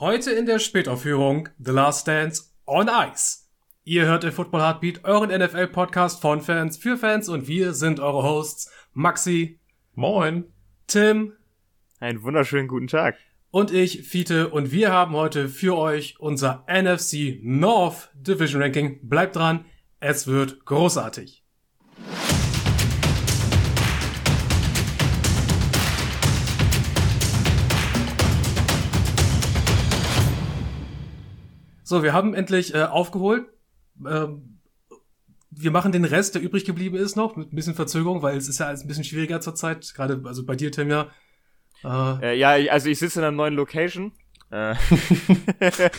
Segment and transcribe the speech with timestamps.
[0.00, 3.40] Heute in der Spätaufführung The Last Dance on Ice.
[3.84, 8.22] Ihr hört den Football Heartbeat, euren NFL-Podcast von Fans für Fans und wir sind eure
[8.22, 9.60] Hosts Maxi.
[9.94, 10.44] Moin.
[10.86, 11.34] Tim.
[11.98, 13.18] Einen wunderschönen guten Tag.
[13.50, 19.06] Und ich, Fiete, und wir haben heute für euch unser NFC North Division Ranking.
[19.06, 19.66] Bleibt dran,
[19.98, 21.39] es wird großartig.
[31.90, 33.48] So, wir haben endlich äh, aufgeholt.
[34.06, 34.60] Ähm,
[35.50, 38.46] wir machen den Rest, der übrig geblieben ist, noch mit ein bisschen Verzögerung, weil es
[38.46, 39.92] ist ja alles ein bisschen schwieriger zurzeit.
[39.96, 41.08] Gerade, also bei dir, Tim, ja.
[41.82, 44.12] Äh, äh, ja, also ich sitze in einer neuen Location.
[44.50, 44.74] Äh,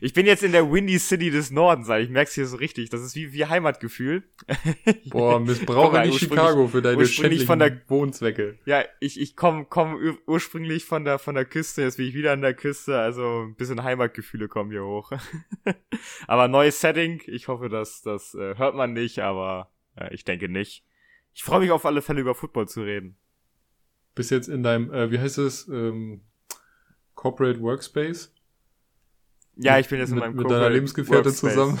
[0.00, 2.88] ich bin jetzt in der Windy City des Nordens, ich merk's hier so richtig.
[2.88, 4.22] Das ist wie, wie Heimatgefühl.
[5.10, 8.58] Boah, missbrauche nicht Chicago für deine schändlichen von der, Wohnzwecke.
[8.64, 12.32] Ja, ich, ich komme komm ursprünglich von der, von der Küste, jetzt bin ich wieder
[12.32, 15.12] an der Küste, also ein bisschen Heimatgefühle kommen hier hoch.
[16.26, 20.48] aber neues Setting, ich hoffe, dass das äh, hört man nicht, aber äh, ich denke
[20.48, 20.84] nicht.
[21.34, 23.18] Ich freue mich auf alle Fälle über Football zu reden.
[24.14, 26.22] Bis jetzt in deinem, äh, wie heißt es, ähm,
[27.16, 28.32] Corporate Workspace.
[29.56, 31.50] Ja, ich bin jetzt in meinem mit, Corporate deiner Lebensgefährtin Workspace.
[31.50, 31.80] zusammen.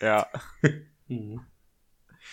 [0.00, 0.26] Ja.
[1.08, 1.42] mhm.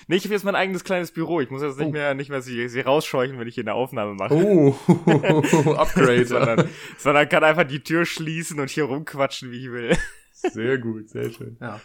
[0.08, 1.40] Nee, ich habe jetzt mein eigenes kleines Büro.
[1.40, 1.92] Ich muss jetzt nicht oh.
[1.92, 4.34] mehr, nicht mehr sie, sie rausscheuchen, wenn ich hier eine Aufnahme mache.
[4.34, 4.76] Oh,
[5.78, 6.26] Upgrade.
[6.26, 9.96] sondern, sondern kann einfach die Tür schließen und hier rumquatschen, wie ich will.
[10.34, 11.58] Sehr gut, sehr schön.
[11.62, 11.80] Ja.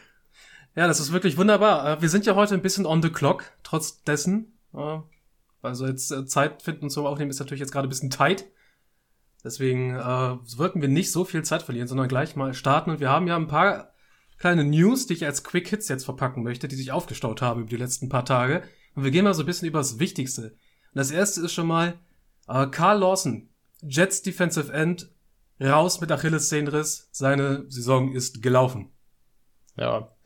[0.74, 1.98] Ja, das ist wirklich wunderbar.
[1.98, 4.56] Äh, wir sind ja heute ein bisschen on the clock, trotz dessen.
[4.74, 4.98] Äh,
[5.62, 8.46] also jetzt äh, Zeit finden zum Aufnehmen ist natürlich jetzt gerade ein bisschen tight.
[9.44, 12.90] Deswegen äh, sollten wir nicht so viel Zeit verlieren, sondern gleich mal starten.
[12.90, 13.92] Und wir haben ja ein paar
[14.38, 17.70] kleine News, die ich als Quick Hits jetzt verpacken möchte, die sich aufgestaut haben über
[17.70, 18.62] die letzten paar Tage.
[18.94, 20.42] Und wir gehen mal so ein bisschen über das Wichtigste.
[20.42, 21.94] Und das erste ist schon mal
[22.48, 23.48] äh, Carl Lawson,
[23.82, 25.10] Jets Defensive End,
[25.60, 27.08] raus mit Achillessehnenriss.
[27.12, 28.92] Seine Saison ist gelaufen.
[29.76, 30.16] Ja,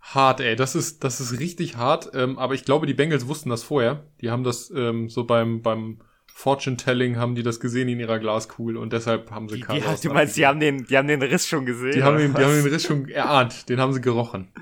[0.00, 0.56] hart, ey.
[0.56, 2.10] Das ist, das ist richtig hart.
[2.14, 4.06] Ähm, aber ich glaube, die Bengals wussten das vorher.
[4.20, 6.00] Die haben das ähm, so beim, beim
[6.38, 10.02] Fortune Telling haben die das gesehen in ihrer Glaskugel und deshalb haben sie Carlos.
[10.02, 11.92] Ja, du meinst, die haben den, die haben den Riss schon gesehen?
[11.92, 14.52] Die haben, den, die haben den Riss schon erahnt, den haben sie gerochen.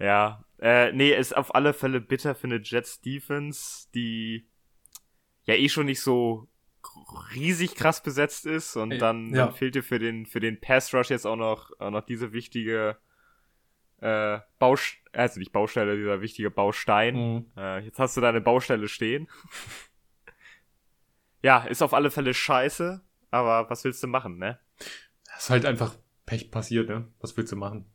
[0.00, 4.48] Ja, äh, nee, ist auf alle Fälle bitter für eine Jets Defense, die
[5.44, 6.48] ja eh schon nicht so
[7.32, 9.46] riesig krass besetzt ist und dann, ja.
[9.46, 12.96] dann fehlte für den für den Pass Rush jetzt auch noch auch noch diese wichtige
[14.00, 17.14] äh, Baustelle, also nicht Baustelle, dieser wichtige Baustein.
[17.14, 17.46] Mhm.
[17.56, 19.28] Äh, jetzt hast du deine Baustelle stehen
[21.42, 23.00] ja, ist auf alle Fälle scheiße,
[23.30, 24.58] aber was willst du machen, ne?
[25.26, 25.94] Das ist halt einfach
[26.26, 27.08] Pech passiert, ne?
[27.20, 27.86] Was willst du machen?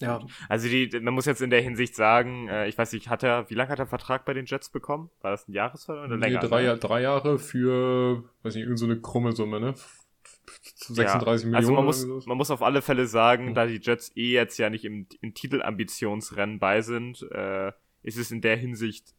[0.00, 0.20] Ja.
[0.48, 3.48] Also die, man muss jetzt in der Hinsicht sagen, äh, ich weiß nicht, hat er,
[3.48, 5.10] wie lange hat er Vertrag bei den Jets bekommen?
[5.20, 6.42] War das ein Jahresvertrag oder länger?
[6.42, 6.76] Nee, drei, ne?
[6.76, 9.74] drei Jahre für, weiß nicht, irgendeine so krumme Summe, ne?
[10.88, 11.50] 36 ja.
[11.50, 11.54] Millionen.
[11.54, 13.54] Also man muss, man muss auf alle Fälle sagen, mhm.
[13.54, 17.72] da die Jets eh jetzt ja nicht im, im Titelambitionsrennen bei sind, äh,
[18.02, 19.14] ist es in der Hinsicht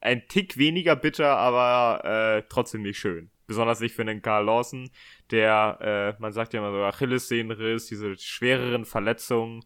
[0.00, 3.30] ein Tick weniger bitter, aber äh, trotzdem nicht schön.
[3.46, 4.90] Besonders nicht für einen Carl Lawson,
[5.30, 9.64] der, äh, man sagt ja immer so, Achillessehnenriss, diese schwereren Verletzungen,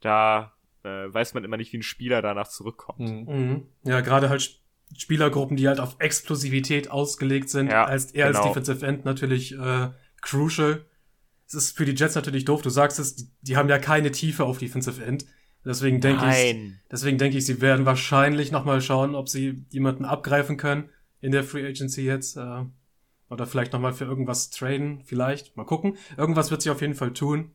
[0.00, 0.52] da
[0.84, 3.00] äh, weiß man immer nicht, wie ein Spieler danach zurückkommt.
[3.00, 3.24] Mhm.
[3.26, 3.68] mhm.
[3.84, 4.60] Ja, gerade halt
[4.96, 8.40] Spielergruppen, die halt auf Explosivität ausgelegt sind, ja, als er genau.
[8.40, 9.90] als Defensive End natürlich äh,
[10.20, 10.84] crucial.
[11.46, 12.62] Es ist für die Jets natürlich doof.
[12.62, 15.24] Du sagst es, die, die haben ja keine Tiefe auf Defensive End.
[15.64, 16.56] Deswegen denke ich,
[16.90, 20.88] deswegen denke ich, sie werden wahrscheinlich nochmal schauen, ob sie jemanden abgreifen können
[21.20, 22.36] in der Free Agency jetzt.
[22.36, 22.64] Äh,
[23.30, 25.56] oder vielleicht nochmal für irgendwas traden, vielleicht.
[25.56, 25.96] Mal gucken.
[26.18, 27.52] Irgendwas wird sie auf jeden Fall tun.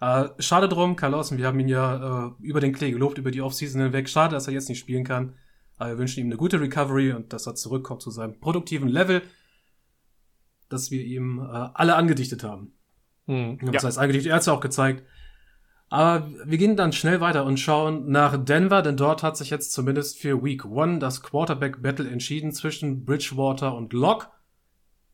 [0.00, 3.30] Äh, schade drum, Karl Lawson, wir haben ihn ja äh, über den Klee gelobt, über
[3.30, 4.08] die Offseason hinweg.
[4.08, 5.34] Schade, dass er jetzt nicht spielen kann.
[5.76, 9.22] Aber wir wünschen ihm eine gute Recovery und dass er zurückkommt zu seinem produktiven Level,
[10.68, 12.72] das wir ihm äh, alle angedichtet haben.
[13.26, 13.58] Hm.
[13.72, 13.88] Das ja.
[13.88, 15.04] heißt, angedichtet, er hat es ja auch gezeigt,
[15.94, 19.70] aber wir gehen dann schnell weiter und schauen nach Denver, denn dort hat sich jetzt
[19.72, 24.26] zumindest für Week One das Quarterback Battle entschieden zwischen Bridgewater und Locke.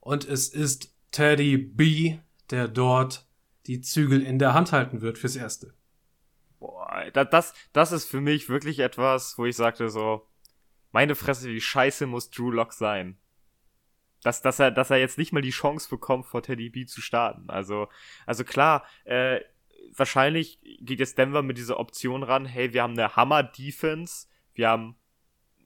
[0.00, 2.16] Und es ist Teddy B,
[2.48, 3.28] der dort
[3.66, 5.74] die Zügel in der Hand halten wird fürs Erste.
[6.58, 10.26] Boah, das, das ist für mich wirklich etwas, wo ich sagte so,
[10.92, 13.18] meine Fresse, wie scheiße muss Drew Locke sein.
[14.22, 17.02] Dass, dass, er, dass er jetzt nicht mal die Chance bekommt, vor Teddy B zu
[17.02, 17.50] starten.
[17.50, 17.88] Also,
[18.24, 19.40] also klar, äh,
[19.94, 24.96] wahrscheinlich geht jetzt Denver mit dieser Option ran, hey, wir haben eine Hammer-Defense, wir haben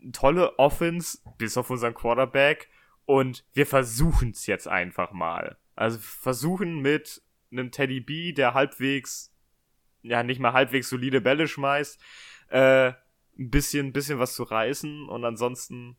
[0.03, 2.69] eine tolle Offense, bis auf unseren Quarterback,
[3.07, 5.59] und wir versuchen es jetzt einfach mal.
[5.75, 9.35] Also versuchen mit einem Teddy B, der halbwegs,
[10.03, 12.01] ja, nicht mal halbwegs solide Bälle schmeißt,
[12.49, 12.93] äh,
[13.39, 15.97] ein bisschen, bisschen was zu reißen und ansonsten,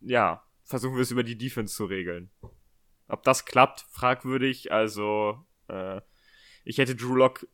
[0.00, 2.30] ja, versuchen wir es über die Defense zu regeln.
[3.06, 6.02] Ob das klappt, fragwürdig, also Äh,
[6.64, 7.46] ich hätte Drew Lock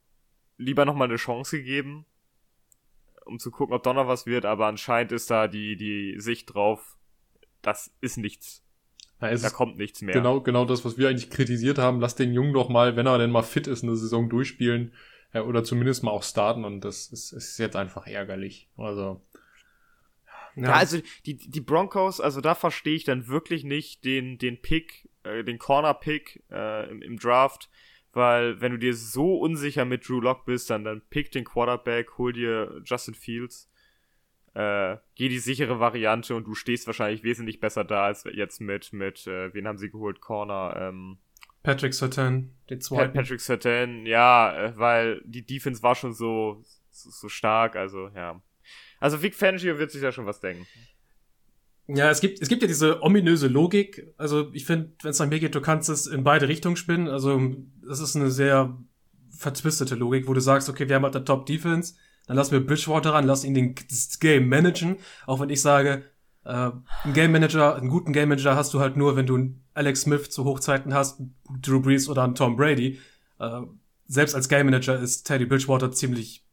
[0.56, 2.06] lieber nochmal eine Chance gegeben,
[3.24, 6.96] um zu gucken, ob Donner was wird, aber anscheinend ist da die, die Sicht drauf,
[7.62, 8.64] das ist nichts.
[9.20, 10.14] Ja, da kommt nichts mehr.
[10.14, 12.00] Genau, genau das, was wir eigentlich kritisiert haben.
[12.00, 14.92] Lass den Jungen doch mal, wenn er denn mal fit ist, eine Saison durchspielen
[15.32, 18.68] ja, oder zumindest mal auch starten und das ist, ist jetzt einfach ärgerlich.
[18.76, 19.20] Also.
[20.56, 24.60] Ja, ja also die, die Broncos, also da verstehe ich dann wirklich nicht den, den
[24.60, 27.68] Pick, äh, den Corner-Pick äh, im, im Draft,
[28.12, 32.18] weil wenn du dir so unsicher mit Drew Lock bist, dann, dann pick den Quarterback,
[32.18, 33.70] hol dir Justin Fields
[34.54, 38.92] äh, geh die sichere Variante und du stehst wahrscheinlich wesentlich besser da als jetzt mit,
[38.92, 40.20] mit äh, wen haben sie geholt?
[40.20, 41.18] Corner, ähm,
[41.62, 43.12] Patrick Sertan, den zweiten.
[43.12, 48.42] Patrick Sertan, ja, äh, weil die Defense war schon so, so, so stark, also ja.
[48.98, 50.66] Also Vic Fangio wird sich ja schon was denken.
[51.94, 54.12] Ja, es gibt, es gibt ja diese ominöse Logik.
[54.16, 57.08] Also ich finde, wenn es nach mir geht, du kannst es in beide Richtungen spinnen.
[57.08, 57.54] Also
[57.86, 58.76] das ist eine sehr
[59.30, 61.94] verzwistete Logik, wo du sagst, okay, wir haben halt eine Top-Defense,
[62.26, 64.98] dann lassen wir Bridgewater ran, lass ihn den, das Game managen.
[65.26, 66.04] Auch wenn ich sage,
[66.44, 66.70] äh,
[67.04, 70.02] ein Game Manager, einen guten Game Manager hast du halt nur, wenn du einen Alex
[70.02, 71.20] Smith zu Hochzeiten hast,
[71.60, 72.98] Drew Brees oder einen Tom Brady.
[73.38, 73.62] Äh,
[74.06, 76.44] selbst als Game Manager ist Teddy Bridgewater ziemlich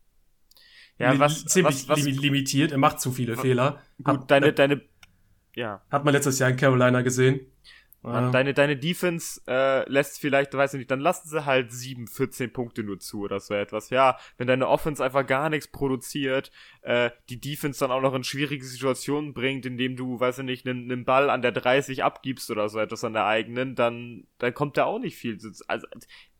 [1.00, 2.72] ja, was, ziemlich was, was, limitiert.
[2.72, 3.82] Er macht zu viele Fehler.
[3.98, 4.82] Gut, hat, deine, deine,
[5.58, 5.82] ja.
[5.90, 7.42] Hat man letztes Jahr in Carolina gesehen.
[8.04, 8.30] Ja.
[8.30, 12.54] Deine, deine Defense äh, lässt vielleicht, weiß ich nicht, dann lassen sie halt 7, 14
[12.54, 13.90] Punkte nur zu oder so etwas.
[13.90, 16.52] Ja, wenn deine Offense einfach gar nichts produziert,
[16.84, 20.68] äh, die Defense dann auch noch in schwierige Situationen bringt, indem du, weiß ich nicht,
[20.68, 24.54] einen, einen Ball an der 30 abgibst oder so etwas an der eigenen, dann, dann
[24.54, 25.38] kommt da auch nicht viel.
[25.68, 25.88] Also,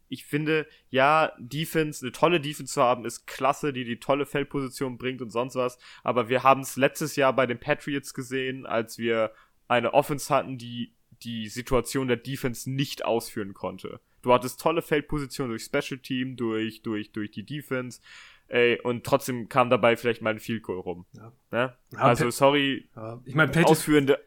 [0.10, 4.98] ich finde, ja, Defense, eine tolle Defense zu haben, ist klasse, die die tolle Feldposition
[4.98, 5.78] bringt und sonst was.
[6.04, 9.32] Aber wir haben es letztes Jahr bei den Patriots gesehen, als wir
[9.68, 10.94] eine Offense hatten, die
[11.24, 14.00] die Situation der Defense nicht ausführen konnte.
[14.22, 18.02] Du hattest tolle Feldpositionen durch Special Team, durch, durch, durch die Defense.
[18.50, 21.06] Ey, und trotzdem kam dabei vielleicht mal ein Field Goal rum.
[21.14, 21.34] Ja.
[21.52, 21.78] Ne?
[21.92, 22.88] Ja, also, sorry.
[22.96, 23.22] Ja.
[23.26, 24.20] Ich meine, ausführende.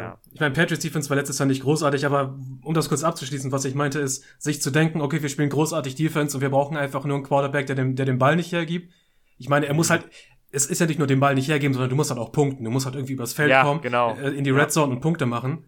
[0.00, 0.18] Ja.
[0.32, 3.64] Ich meine, Patriots Defense war letztes Jahr nicht großartig, aber um das kurz abzuschließen, was
[3.64, 7.04] ich meinte, ist, sich zu denken, okay, wir spielen großartig Defense und wir brauchen einfach
[7.04, 8.92] nur einen Quarterback, der den, der den Ball nicht hergibt.
[9.38, 10.06] Ich meine, er muss halt,
[10.50, 12.64] es ist ja nicht nur den Ball nicht hergeben, sondern du musst halt auch punkten.
[12.64, 14.14] Du musst halt irgendwie übers Feld ja, kommen, genau.
[14.16, 15.64] Äh, in die Red Zone und Punkte machen.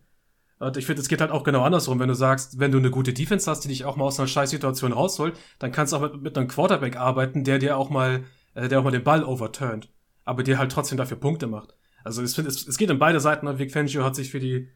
[0.58, 1.98] Und ich finde, es geht halt auch genau andersrum.
[1.98, 4.28] Wenn du sagst, wenn du eine gute Defense hast, die dich auch mal aus einer
[4.28, 8.24] Scheißsituation rausholt, dann kannst du auch mit, mit einem Quarterback arbeiten, der dir auch mal,
[8.54, 9.88] äh, der auch mal den Ball overturnt.
[10.24, 11.74] Aber dir halt trotzdem dafür Punkte macht.
[12.04, 13.46] Also finde, es, es geht in beide Seiten.
[13.46, 14.68] Und Vic Fangio hat sich für die,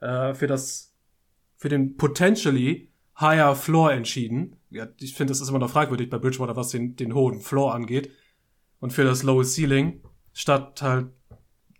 [0.00, 0.94] äh, für das,
[1.56, 4.56] für den potentially higher Floor entschieden.
[4.70, 7.74] Ja, ich finde, das ist immer noch fragwürdig bei Bridgewater, was den, den hohen Floor
[7.74, 8.10] angeht.
[8.80, 10.02] Und für das lowe Ceiling,
[10.32, 11.08] statt halt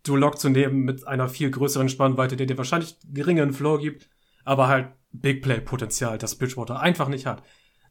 [0.04, 4.08] Drew Lock zu nehmen mit einer viel größeren Spannweite, der dir wahrscheinlich geringeren Floor gibt,
[4.44, 7.42] aber halt Big Play Potenzial, das Bridgewater einfach nicht hat.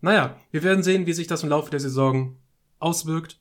[0.01, 2.37] Naja, wir werden sehen, wie sich das im Laufe der Saison
[2.79, 3.39] auswirkt.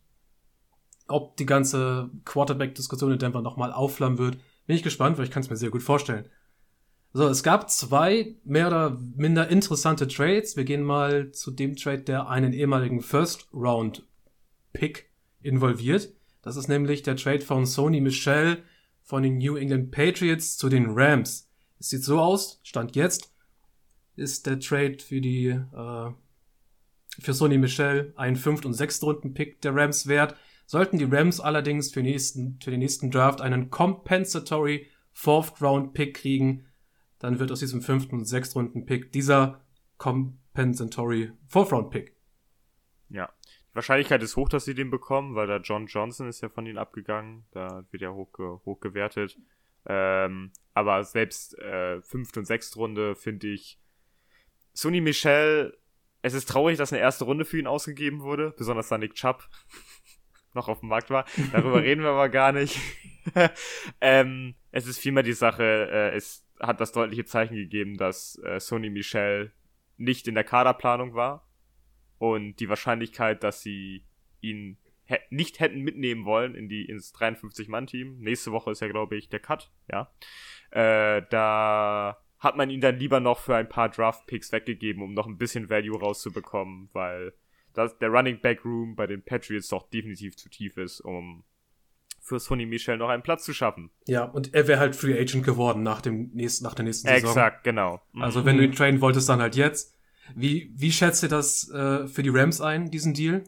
[1.13, 5.43] Ob die ganze Quarterback-Diskussion in Denver nochmal aufflammen wird, bin ich gespannt, weil ich kann
[5.43, 6.27] es mir sehr gut vorstellen.
[7.13, 10.57] So, es gab zwei mehr oder minder interessante Trades.
[10.57, 15.11] Wir gehen mal zu dem Trade, der einen ehemaligen First-Round-Pick
[15.43, 16.15] involviert.
[16.41, 18.63] Das ist nämlich der Trade von Sony Michel
[19.03, 21.51] von den New England Patriots zu den Rams.
[21.79, 23.35] Es sieht so aus, Stand jetzt,
[24.17, 26.11] ist der Trade für die äh,
[27.19, 30.35] für Sony Michel ein Fünft- und Sechstrunden-Pick der Rams wert.
[30.73, 36.65] Sollten die Rams allerdings für, nächsten, für den nächsten Draft einen Compensatory Fourth-Round-Pick kriegen,
[37.19, 39.61] dann wird aus diesem fünften und Sechstrunden-Pick dieser
[39.99, 42.17] Compensatory Fourth-Round-Pick.
[43.11, 43.31] Ja,
[43.71, 46.65] die Wahrscheinlichkeit ist hoch, dass sie den bekommen, weil da John Johnson ist ja von
[46.65, 47.45] ihnen abgegangen.
[47.51, 48.31] Da wird ja hoch,
[48.65, 49.39] hoch gewertet.
[49.85, 53.79] Ähm, aber selbst äh, fünfte und sechste Runde finde ich
[54.73, 55.77] Sonny Michel,
[56.23, 59.47] es ist traurig, dass eine erste Runde für ihn ausgegeben wurde, besonders da Nick Chubb
[60.55, 61.25] noch auf dem Markt war.
[61.53, 62.79] Darüber reden wir aber gar nicht.
[64.01, 68.61] ähm, es ist vielmehr die Sache, äh, es hat das deutliche Zeichen gegeben, dass äh,
[68.61, 69.53] Sony Michel
[69.97, 71.49] nicht in der Kaderplanung war
[72.19, 74.05] und die Wahrscheinlichkeit, dass sie
[74.41, 74.79] ihn
[75.31, 78.19] nicht hätten mitnehmen wollen in die ins 53-Mann-Team.
[78.19, 80.13] Nächste Woche ist ja, glaube ich, der Cut, ja.
[80.71, 85.27] Äh, da hat man ihn dann lieber noch für ein paar Draft-Picks weggegeben, um noch
[85.27, 87.35] ein bisschen Value rauszubekommen, weil
[87.75, 91.45] das, der Running Back Room bei den Patriots doch definitiv zu tief ist, um
[92.21, 93.91] für Sonny Michel noch einen Platz zu schaffen.
[94.07, 97.31] Ja, und er wäre halt Free Agent geworden nach dem nächsten, nach der nächsten Saison.
[97.31, 98.01] Exakt, genau.
[98.19, 99.97] Also wenn du ihn traden wolltest, dann halt jetzt.
[100.37, 103.43] Wie, wie schätzt ihr das äh, für die Rams ein, diesen Deal?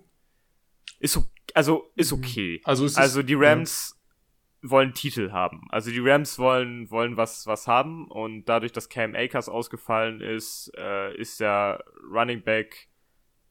[0.99, 1.21] Ist,
[1.54, 2.19] also, ist mhm.
[2.19, 2.61] okay.
[2.64, 3.97] Also, ist also die Rams
[4.64, 5.66] wollen Titel haben.
[5.71, 10.73] Also die Rams wollen, wollen was, was haben und dadurch, dass Cam Akers ausgefallen ist,
[10.76, 12.88] äh, ist der Running Back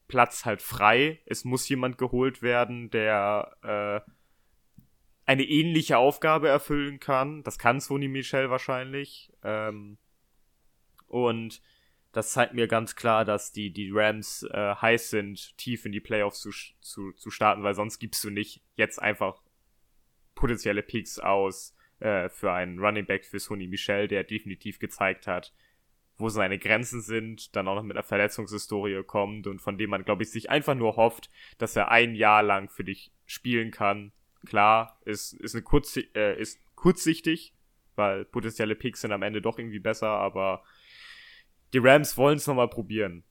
[0.08, 1.20] Platz halt frei.
[1.26, 4.10] Es muss jemand geholt werden, der äh,
[5.26, 7.42] eine ähnliche Aufgabe erfüllen kann.
[7.42, 9.32] Das kann Sony Michel wahrscheinlich.
[9.42, 9.98] Ähm,
[11.06, 11.62] und
[12.12, 16.00] das zeigt mir ganz klar, dass die, die Rams äh, heiß sind, tief in die
[16.00, 19.42] Playoffs zu, zu, zu starten, weil sonst gibst du nicht jetzt einfach
[20.34, 25.52] potenzielle Picks aus äh, für einen Running Back für Sony Michel, der definitiv gezeigt hat,
[26.16, 30.04] wo seine Grenzen sind, dann auch noch mit einer Verletzungshistorie kommt und von dem man,
[30.04, 31.28] glaube ich, sich einfach nur hofft,
[31.58, 34.12] dass er ein Jahr lang für dich spielen kann.
[34.46, 37.54] Klar, ist, ist, eine kurz, äh, ist kurzsichtig,
[37.96, 40.62] weil potenzielle Picks sind am Ende doch irgendwie besser, aber
[41.72, 43.24] die Rams wollen es nochmal probieren.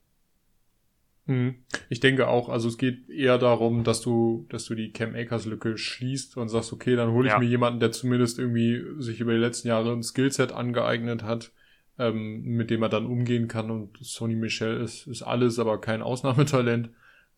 [1.25, 1.55] Hm.
[1.87, 5.45] Ich denke auch, also es geht eher darum, dass du, dass du die Cam Akers
[5.45, 7.39] Lücke schließt und sagst, okay, dann hole ich ja.
[7.39, 11.53] mir jemanden, der zumindest irgendwie sich über die letzten Jahre ein Skillset angeeignet hat,
[11.99, 16.01] ähm, mit dem er dann umgehen kann und Sony Michel ist, ist alles, aber kein
[16.01, 16.89] Ausnahmetalent.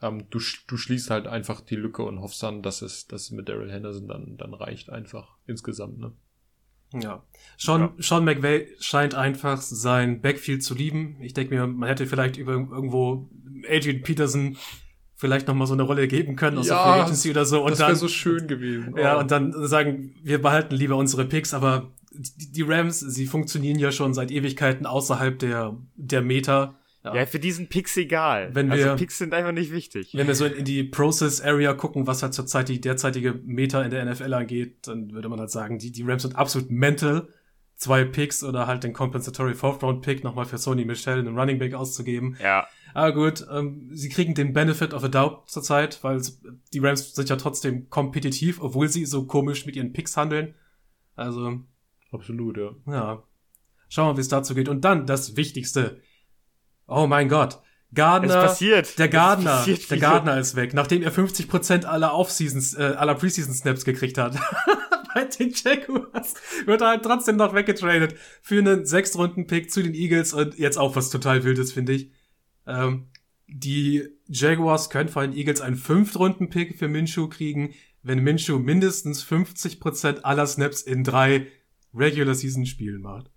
[0.01, 3.31] Ähm, du, du schließt halt einfach die Lücke und hoffst dann, dass es, dass es
[3.31, 6.11] mit Daryl Henderson dann, dann reicht einfach insgesamt, ne?
[6.93, 7.23] Ja.
[7.57, 7.93] Sean, ja.
[7.97, 11.17] Sean McVay scheint einfach sein Backfield zu lieben.
[11.19, 13.29] Ich denke mir, man hätte vielleicht über irgendwo
[13.69, 14.57] Adrian Peterson
[15.15, 17.63] vielleicht noch mal so eine Rolle geben können aus ja, der Free Agency oder so
[17.63, 18.93] und das wäre so schön gewesen.
[18.95, 18.99] Oh.
[18.99, 23.91] Ja, und dann sagen, wir behalten lieber unsere Picks, aber die, Rams, sie funktionieren ja
[23.91, 27.15] schon seit Ewigkeiten außerhalb der der Meter ja.
[27.15, 28.53] ja, für diesen Picks egal.
[28.53, 30.09] Wenn also wir, also Picks sind einfach nicht wichtig.
[30.13, 33.83] Wenn wir so in, in die Process Area gucken, was halt zurzeit die derzeitige Meta
[33.83, 37.27] in der NFL angeht, dann würde man halt sagen, die, die Rams sind absolut mental,
[37.75, 41.59] zwei Picks oder halt den Compensatory Fourth Round Pick nochmal für Sony Michel einen Running
[41.59, 42.37] Back auszugeben.
[42.41, 42.67] Ja.
[42.95, 46.21] Aber gut, ähm, sie kriegen den Benefit of a Doubt zurzeit, weil
[46.73, 50.55] die Rams sind ja trotzdem kompetitiv, obwohl sie so komisch mit ihren Picks handeln.
[51.15, 51.59] Also.
[52.15, 52.71] Absolut, ja.
[52.87, 53.23] Ja.
[53.89, 54.69] Schauen wir mal, wie es dazu geht.
[54.69, 56.01] Und dann das Wichtigste.
[56.87, 57.59] Oh mein Gott.
[57.93, 58.99] Gardner, es passiert.
[58.99, 63.53] der Gardner, passiert der Gardner ist weg, nachdem er 50% aller Offseasons, äh, aller Preseason
[63.53, 64.35] Snaps gekriegt hat.
[65.13, 66.33] Bei den Jaguars
[66.65, 70.97] wird er halt trotzdem noch weggetradet für einen Sechstrunden-Pick zu den Eagles und jetzt auch
[70.97, 72.11] was total Wildes, finde ich.
[72.67, 73.07] Ähm,
[73.47, 80.21] die Jaguars können von den Eagles einen Fünftrunden-Pick für Minshew kriegen, wenn Minshew mindestens 50%
[80.21, 81.47] aller Snaps in drei
[81.95, 83.31] Regular Season Spielen macht.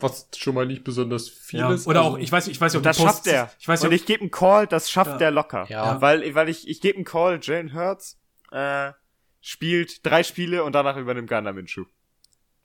[0.00, 1.72] Was schon mal nicht besonders viel ja.
[1.72, 1.86] ist.
[1.86, 3.50] Oder also, auch, ich weiß, ich weiß nicht, ob Das schafft er.
[3.58, 5.18] Ich weiß nicht, Und ich gebe einen Call, das schafft ja.
[5.18, 5.66] der locker.
[5.68, 6.00] Ja.
[6.00, 8.20] Weil, weil ich, ich gebe einen Call, Jalen Hurts,
[8.52, 8.92] äh,
[9.40, 11.84] spielt drei Spiele und danach übernimmt Garner Minshew.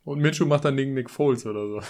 [0.04, 1.82] Und Minshew macht dann gegen Nick Foles oder so.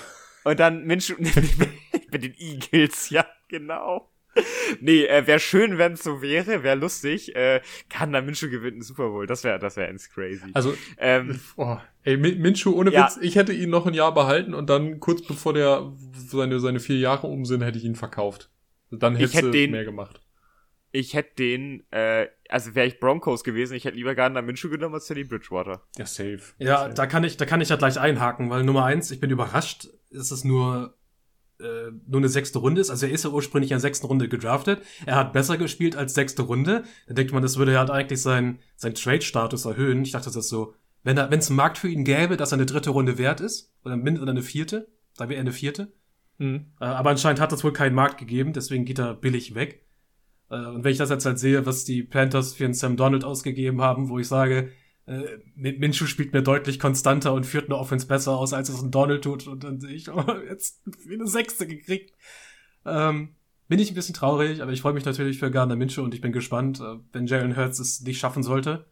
[0.45, 1.15] Und dann Minshew
[2.11, 4.12] mit den Eagles, ja, genau
[4.79, 7.35] nee, äh, wäre schön, wenn es so wäre, wäre lustig.
[7.35, 9.27] Äh, kann da Minshu gewinnt einen Super Bowl.
[9.27, 10.51] Das wäre das wäre ins crazy.
[10.53, 13.05] Also, ähm, oh, ey, Minshu, ohne ja.
[13.05, 16.79] Witz, ich hätte ihn noch ein Jahr behalten und dann kurz bevor der seine, seine
[16.79, 18.49] vier Jahre um sind, hätte ich ihn verkauft.
[18.91, 20.21] Dann hätte hätt den, mehr gemacht.
[20.91, 24.93] Ich hätte den, äh, also wäre ich Broncos gewesen, ich hätte lieber Gardner Minshew genommen
[24.93, 25.81] als Teddy Bridgewater.
[25.97, 26.41] Ja, safe.
[26.59, 26.93] Ja, safe.
[26.93, 29.87] da kann ich, da kann ich ja gleich einhaken, weil Nummer eins, ich bin überrascht,
[30.11, 30.95] ist es nur
[31.63, 32.89] äh, nur eine sechste Runde ist.
[32.89, 34.81] Also er ist ja ursprünglich in der sechsten Runde gedraftet.
[35.05, 36.83] Er hat besser gespielt als sechste Runde.
[37.07, 40.03] Da denkt man, das würde halt eigentlich seinen sein Trade-Status erhöhen.
[40.03, 42.57] Ich dachte, das ist so, wenn wenn es einen Markt für ihn gäbe, dass er
[42.57, 45.91] eine dritte Runde wert ist, oder mindestens eine vierte, da wäre er eine vierte.
[46.37, 46.67] Mhm.
[46.79, 49.85] Äh, aber anscheinend hat es wohl keinen Markt gegeben, deswegen geht er billig weg.
[50.49, 53.23] Äh, und wenn ich das jetzt halt sehe, was die Panthers für einen Sam Donald
[53.23, 54.69] ausgegeben haben, wo ich sage,
[55.05, 58.91] äh, Minshu spielt mir deutlich konstanter und führt eine Offense besser aus, als es ein
[58.91, 59.47] Donald tut.
[59.47, 62.13] Und dann sehe ich, oh, jetzt eine Sechste gekriegt.
[62.85, 63.35] Ähm,
[63.67, 66.21] bin ich ein bisschen traurig, aber ich freue mich natürlich für Gardner Minshew und ich
[66.21, 68.85] bin gespannt, äh, wenn Jalen Hurts es nicht schaffen sollte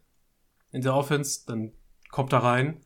[0.71, 1.73] in der Offense, dann
[2.09, 2.81] kommt er rein.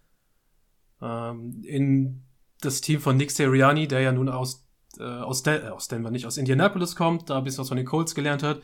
[1.01, 2.23] Ähm, in
[2.61, 4.67] das Team von Nick Seriani, der ja nun aus,
[4.97, 7.77] äh, aus, Den äh, aus Denver, nicht aus Indianapolis kommt, da ein bisschen was von
[7.77, 8.61] den Colts gelernt hat.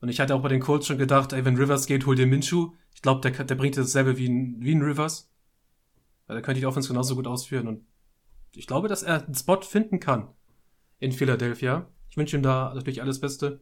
[0.00, 2.26] Und ich hatte auch bei den Colts schon gedacht, ey, wenn Rivers geht, hol dir
[2.26, 2.72] Minshew.
[2.94, 5.30] Ich glaube, der, der bringt dasselbe wie ein, wie ein Rivers.
[6.26, 7.66] Weil der könnte die Offense genauso gut ausführen.
[7.66, 7.86] Und
[8.54, 10.28] ich glaube, dass er einen Spot finden kann
[11.00, 11.90] in Philadelphia.
[12.10, 13.60] Ich wünsche ihm da natürlich alles Beste.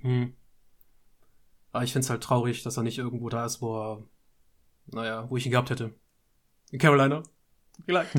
[0.00, 0.34] Hm.
[1.72, 4.08] Aber ich finde es halt traurig, dass er nicht irgendwo da ist, wo er,
[4.86, 5.94] naja, wo ich ihn gehabt hätte.
[6.72, 7.22] In Carolina.
[7.84, 8.10] Vielleicht.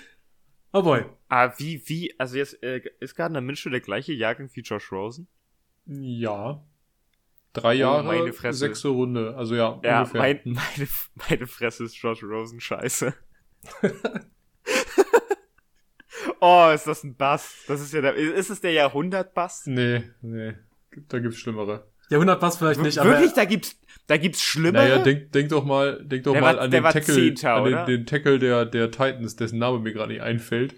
[0.72, 1.06] oh boy.
[1.28, 5.28] Ah, wie, wie, also jetzt äh, ist Gardner Minshew der gleiche Jahrgang wie Josh Rosen?
[5.86, 6.62] Ja.
[7.52, 8.58] Drei oh, Jahre, meine Fresse.
[8.58, 9.34] sechste Runde.
[9.36, 10.20] Also ja, ja ungefähr.
[10.20, 10.88] Mein, meine,
[11.28, 13.14] meine Fresse ist Josh Rosen scheiße.
[16.40, 17.64] oh, ist das ein Bass?
[17.66, 19.66] Das ist ja der, ist es der Jahrhundert-Bass?
[19.66, 20.54] Nee, nee.
[21.08, 21.86] Da gibt's Schlimmere.
[22.10, 23.10] Der 100 passt vielleicht nicht, aber.
[23.10, 24.78] Wirklich, da gibt's, da gibt's schlimmer.
[24.78, 27.64] Naja, denk, denk doch mal, denk doch der mal war, an, den Tackle, Zehnter, an
[27.64, 30.74] den, den, Tackle der, der Titans, dessen Name mir gerade nicht einfällt.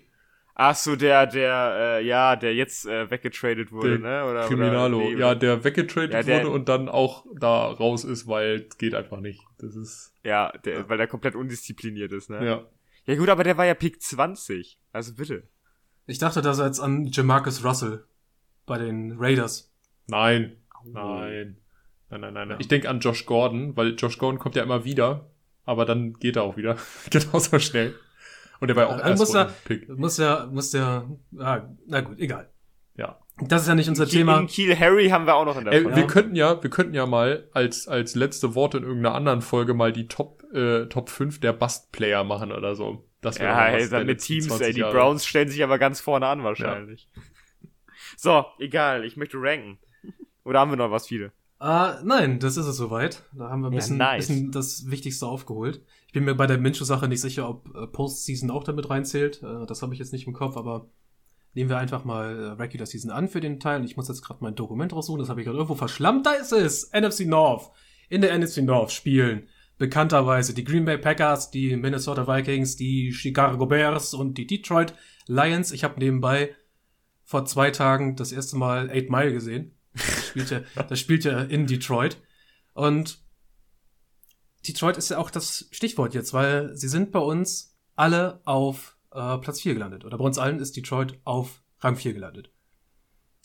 [0.61, 4.29] Ach so, der, der, äh, ja, der jetzt äh, weggetradet wurde, der ne?
[4.29, 8.03] Oder, Criminalo, oder, nee, ja, der weggetradet ja, der, wurde und dann auch da raus
[8.03, 9.41] ist, weil es geht einfach nicht.
[9.59, 10.13] Das ist.
[10.25, 10.89] Ja, der, ja.
[10.89, 12.45] weil der komplett undiszipliniert ist, ne?
[12.45, 12.67] Ja.
[13.07, 14.81] Ja gut, aber der war ja Pick 20.
[14.93, 15.45] Also bitte.
[16.07, 18.05] Ich dachte da jetzt an Jamarcus Russell
[18.67, 19.73] bei den Raiders.
[20.09, 20.57] Nein.
[20.85, 20.89] Oh.
[20.89, 21.57] Nein.
[22.11, 22.51] Nein, nein, nein.
[22.51, 22.57] Ja.
[22.59, 25.31] Ich denke an Josh Gordon, weil Josh Gordon kommt ja immer wieder,
[25.65, 26.77] aber dann geht er auch wieder.
[27.11, 27.95] Genauso schnell.
[28.61, 29.89] Und der war ja auch erst muss ja, Pick.
[29.89, 32.51] Muss ja, muss ja, ah, na gut, egal.
[32.97, 33.19] Ja.
[33.41, 34.41] Das ist ja nicht unser Kiel, Thema.
[34.41, 35.97] In Kiel Harry haben wir auch noch in der Folge.
[35.97, 39.75] wir könnten ja, wir könnten ja mal als, als letzte Worte in irgendeiner anderen Folge
[39.75, 43.05] mal die Top, äh, Top 5 der Bust-Player machen oder so.
[43.21, 44.73] Das ja, ey, dann mit Teams, ey.
[44.73, 44.93] Die Jahre.
[44.93, 47.09] Browns stellen sich aber ganz vorne an wahrscheinlich.
[47.15, 47.23] Ja.
[48.17, 49.79] So, egal, ich möchte ranken.
[50.45, 51.33] Oder haben wir noch was viele?
[51.61, 53.25] Uh, nein, das ist es soweit.
[53.33, 54.29] Da haben wir ein bisschen, ja, nice.
[54.29, 55.83] bisschen das Wichtigste aufgeholt.
[56.07, 59.43] Ich bin mir bei der Minshew-Sache nicht sicher, ob äh, Postseason auch damit reinzählt.
[59.43, 60.89] Äh, das habe ich jetzt nicht im Kopf, aber
[61.55, 63.85] nehmen wir einfach mal äh, Regular Season an für den Teil.
[63.85, 66.27] Ich muss jetzt gerade mein Dokument raussuchen, das habe ich gerade irgendwo verschlammt.
[66.27, 66.93] Da ist es!
[66.93, 67.73] NFC North.
[68.09, 69.49] In der NFC North spielen
[69.79, 74.93] bekannterweise die Green Bay Packers, die Minnesota Vikings, die Chicago Bears und die Detroit
[75.27, 75.73] Lions.
[75.73, 76.55] Ich habe nebenbei
[77.25, 79.73] vor zwei Tagen das erste Mal Eight Mile gesehen.
[79.99, 82.21] Das spielt ja, das spielt ja in Detroit.
[82.75, 83.19] Und
[84.67, 89.39] Detroit ist ja auch das Stichwort jetzt, weil sie sind bei uns alle auf äh,
[89.39, 90.05] Platz 4 gelandet.
[90.05, 92.51] Oder bei uns allen ist Detroit auf Rang 4 gelandet.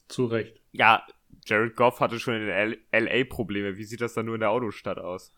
[0.08, 0.62] Zu Recht.
[0.72, 1.06] Ja,
[1.46, 3.78] Jared Goff hatte schon in LA Probleme.
[3.78, 5.34] Wie sieht das dann nur in der Autostadt aus?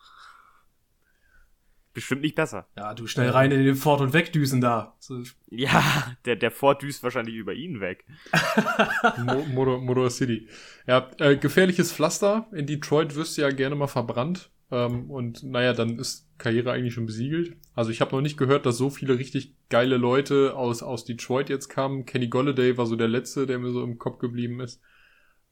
[1.96, 2.68] Bestimmt nicht besser.
[2.76, 4.96] Ja, du schnell rein in den Ford und wegdüsen da.
[4.98, 5.22] So.
[5.48, 5.82] Ja,
[6.26, 8.04] der, der Ford düst wahrscheinlich über ihn weg.
[9.54, 10.46] Motor, Motor City.
[10.86, 12.48] Ja, äh, gefährliches Pflaster.
[12.52, 14.50] In Detroit wirst du ja gerne mal verbrannt.
[14.70, 17.56] Ähm, und naja, dann ist Karriere eigentlich schon besiegelt.
[17.74, 21.48] Also ich habe noch nicht gehört, dass so viele richtig geile Leute aus, aus Detroit
[21.48, 22.04] jetzt kamen.
[22.04, 24.82] Kenny Golladay war so der letzte, der mir so im Kopf geblieben ist.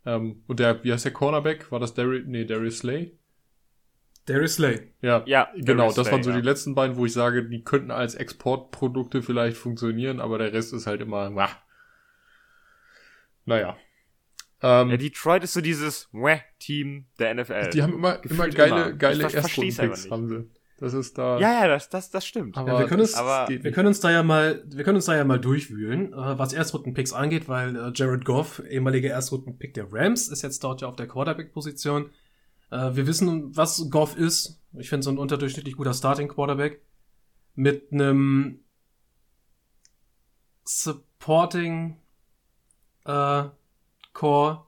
[0.05, 1.73] Ähm, und der, wie heißt der Cornerback?
[1.73, 3.17] War das Darius, nee, Darius Slay?
[4.27, 4.93] Darius Slay.
[5.03, 5.83] Ja, ja genau.
[5.83, 6.37] Darius das waren so ja.
[6.37, 10.73] die letzten beiden, wo ich sage, die könnten als Exportprodukte vielleicht funktionieren, aber der Rest
[10.73, 11.51] ist halt immer, wah.
[13.45, 13.77] naja.
[14.63, 16.09] Ähm, ja, Detroit ist so dieses
[16.59, 17.71] Team der NFL.
[17.71, 18.93] Die haben immer, immer geile, immer.
[18.93, 20.51] geile Erstrundenpicks, haben sie.
[20.79, 21.39] Das ist da.
[21.39, 22.57] Ja, ja, das, das, das stimmt.
[22.57, 25.05] Aber ja, wir können uns, aber wir können uns da ja mal, wir können uns
[25.05, 29.93] da ja mal durchwühlen, äh, was Erstrundenpicks angeht, weil äh, Jared Goff, ehemaliger Erstrundenpick der
[29.93, 32.11] Rams, ist jetzt dort ja auf der Quarterback-Position.
[32.75, 34.61] Äh, wir wissen, was Goff ist.
[34.73, 36.83] Ich finde so ein unterdurchschnittlich guter Starting Quarterback.
[37.55, 38.65] Mit einem
[40.65, 42.01] Supporting
[43.05, 43.45] äh,
[44.13, 44.65] Core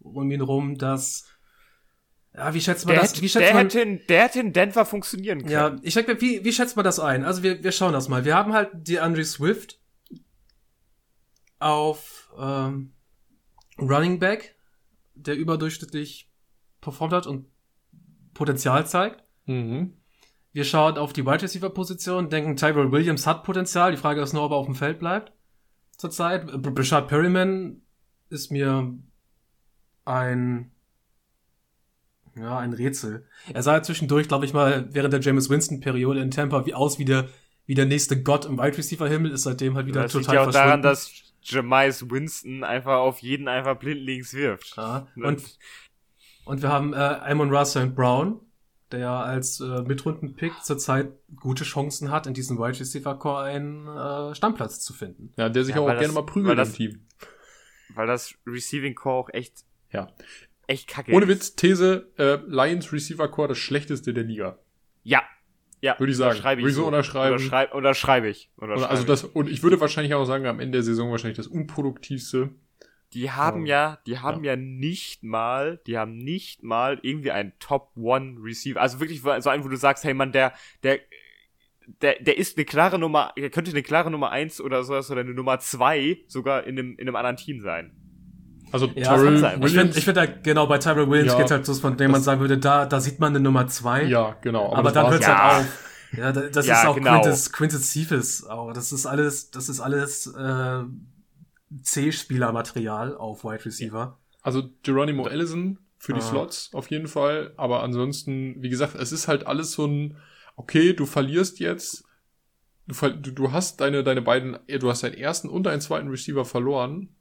[0.00, 1.28] um ihn rum, das
[2.34, 3.12] ja, wie schätzt man der das?
[3.12, 5.50] Hätte, wie schätzt der, man, hätte in, der hätte in Denver funktionieren können.
[5.50, 7.24] Ja, ich sag, wie, wie schätzt man das ein?
[7.24, 8.24] Also wir, wir schauen das mal.
[8.24, 9.78] Wir haben halt die Andre Swift
[11.58, 12.94] auf ähm,
[13.78, 14.56] Running Back,
[15.14, 16.31] der überdurchschnittlich
[16.82, 17.46] performt hat und
[18.34, 19.24] Potenzial zeigt.
[19.46, 19.94] Mhm.
[20.52, 23.92] Wir schauen auf die Wide Receiver Position, denken Tyrell Williams hat Potenzial.
[23.92, 25.32] Die Frage ist nur, ob er auf dem Feld bleibt.
[25.96, 26.46] Zurzeit.
[26.60, 27.80] Brashad Perryman
[28.28, 28.92] ist mir
[30.04, 30.72] ein
[32.36, 33.26] ja, ein Rätsel.
[33.52, 37.04] Er sah zwischendurch, glaube ich mal, während der James Winston-Periode in Tampa wie aus wie
[37.04, 37.28] der,
[37.66, 40.48] wie der nächste Gott im Wide Receiver-Himmel, ist seitdem halt wieder das total liegt ja
[40.48, 44.76] auch daran, dass Jamais Winston einfach auf jeden einfach blindlings wirft.
[44.76, 45.42] Ja, und
[46.44, 48.40] und wir haben äh, Amon Russell Brown,
[48.90, 53.86] der ja als äh, Mitrunden-Pick zurzeit gute Chancen hat, in diesem Wide Receiver Core einen
[53.86, 55.32] äh, Stammplatz zu finden.
[55.36, 57.06] Ja, der sich ja, auch, auch gerne mal prügelt das, im Team.
[57.94, 60.08] Weil das Receiving Core auch echt, ja.
[60.66, 64.58] echt kacke Ohne Witz, These, äh, Lions Receiver Core das schlechteste der Liga.
[65.02, 65.22] Ja.
[65.80, 65.98] Ja.
[65.98, 66.36] Würde ich sagen.
[66.36, 67.34] Schreibe ich würde ich so unterschreiben.
[67.34, 68.50] Unterschreib, unterschreibe ich.
[68.56, 71.48] Unterschreibe also das, und ich würde wahrscheinlich auch sagen, am Ende der Saison wahrscheinlich das
[71.48, 72.50] unproduktivste
[73.14, 74.52] die haben ja, die haben ja.
[74.52, 74.56] ja.
[74.56, 78.80] nicht mal, die haben nicht mal irgendwie einen Top One Receiver.
[78.80, 81.00] Also wirklich so einen, wo du sagst, hey man, der, der,
[82.00, 85.20] der, der ist eine klare Nummer, der könnte eine klare Nummer eins oder sowas oder
[85.20, 87.92] eine Nummer zwei sogar in einem, in einem anderen Team sein.
[88.72, 91.66] Also ja, Tyrell Ich finde, ich find, da, genau, bei Tyrell Williams ja, geht halt
[91.66, 94.04] so, von dem man sagen würde, da, da sieht man eine Nummer zwei.
[94.04, 94.68] Ja, genau.
[94.68, 95.56] Aber, aber dann hört es ja.
[95.56, 95.88] halt auf.
[96.16, 97.20] Ja, das ja, ist auch genau.
[97.20, 98.46] Quintus, Quintus Cephas.
[98.46, 98.72] Auch.
[98.72, 100.82] Das ist alles, das ist alles, äh,
[101.82, 104.18] C-Spielermaterial auf Wide Receiver.
[104.42, 106.28] Also Geronimo Allison für die ah.
[106.28, 107.54] Slots auf jeden Fall.
[107.56, 110.16] Aber ansonsten, wie gesagt, es ist halt alles so ein,
[110.56, 112.04] okay, du verlierst jetzt,
[112.86, 112.94] du,
[113.32, 117.14] du hast deine, deine beiden, du hast deinen ersten und deinen zweiten Receiver verloren.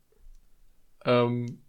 [1.06, 1.62] Ähm,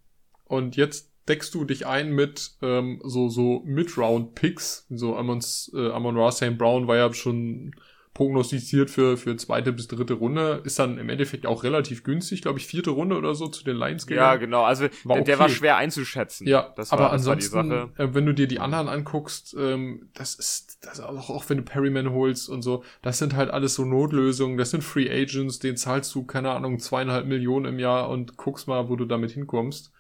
[0.45, 4.87] und jetzt deckst du dich ein mit ähm, so, so Mid-Round-Picks.
[4.91, 5.41] So Amon,
[5.75, 6.59] äh, Amon Ra St.
[6.59, 7.75] Brown war ja schon
[8.15, 10.61] prognostiziert für, für zweite bis dritte Runde.
[10.65, 13.77] Ist dann im Endeffekt auch relativ günstig, glaube ich, vierte Runde oder so zu den
[13.77, 14.35] Lions gegangen.
[14.35, 14.65] Ja, genau.
[14.65, 16.47] Also war der, der war schwer einzuschätzen.
[16.47, 20.35] Ja, das war, aber ansonsten, das äh, wenn du dir die anderen anguckst, ähm, das
[20.35, 23.85] ist, das auch, auch wenn du Perryman holst und so, das sind halt alles so
[23.85, 28.37] Notlösungen, das sind Free Agents, den zahlst du, keine Ahnung, zweieinhalb Millionen im Jahr und
[28.37, 29.91] guckst mal, wo du damit hinkommst.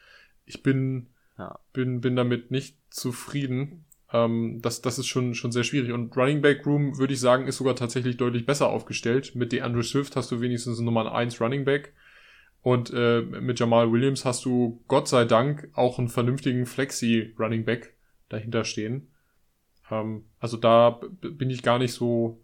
[0.44, 1.59] Ich bin, ja.
[1.72, 3.87] bin, bin damit nicht zufrieden.
[4.12, 5.92] Ähm, das, das ist schon, schon sehr schwierig.
[5.92, 9.35] Und Running Back Room, würde ich sagen, ist sogar tatsächlich deutlich besser aufgestellt.
[9.35, 11.94] Mit DeAndre Swift hast du wenigstens Nummer 1 Running Back.
[12.62, 17.64] Und äh, mit Jamal Williams hast du Gott sei Dank auch einen vernünftigen Flexi Running
[17.64, 17.94] Back
[18.29, 19.09] dahinter stehen.
[19.90, 22.40] Ähm, also da bin ich gar nicht so,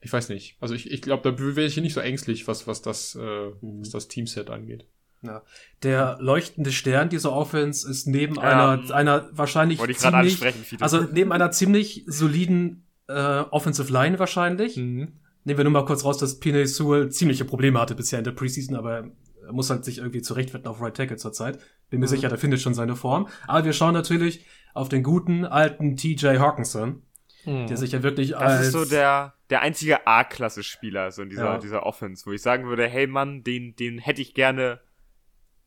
[0.00, 0.56] ich weiß nicht.
[0.60, 3.50] Also ich, ich glaube, da wäre ich hier nicht so ängstlich, was, was das, äh,
[3.60, 3.80] mhm.
[3.80, 4.84] was das Teamset angeht.
[5.22, 5.42] Ja.
[5.82, 10.40] Der leuchtende Stern dieser Offense ist neben ja, einer, einer wahrscheinlich ziemlich,
[10.80, 14.76] also neben einer ziemlich soliden äh, Offensive Line wahrscheinlich.
[14.76, 15.12] Mhm.
[15.44, 18.32] Nehmen wir nur mal kurz raus, dass Pinay Sewell ziemliche Probleme hatte bisher in der
[18.32, 19.04] Preseason, aber
[19.44, 21.58] er muss halt sich irgendwie zurechtfinden auf Right Tackle zurzeit.
[21.90, 22.10] Bin mir mhm.
[22.10, 23.28] sicher, der findet schon seine Form.
[23.46, 27.02] Aber wir schauen natürlich auf den guten alten TJ Hawkinson,
[27.44, 27.66] mhm.
[27.66, 28.56] der sich ja wirklich das als...
[28.58, 31.58] Das ist so der, der einzige A-Klasse-Spieler so in dieser, ja.
[31.58, 34.80] dieser Offense, wo ich sagen würde, hey Mann, den, den hätte ich gerne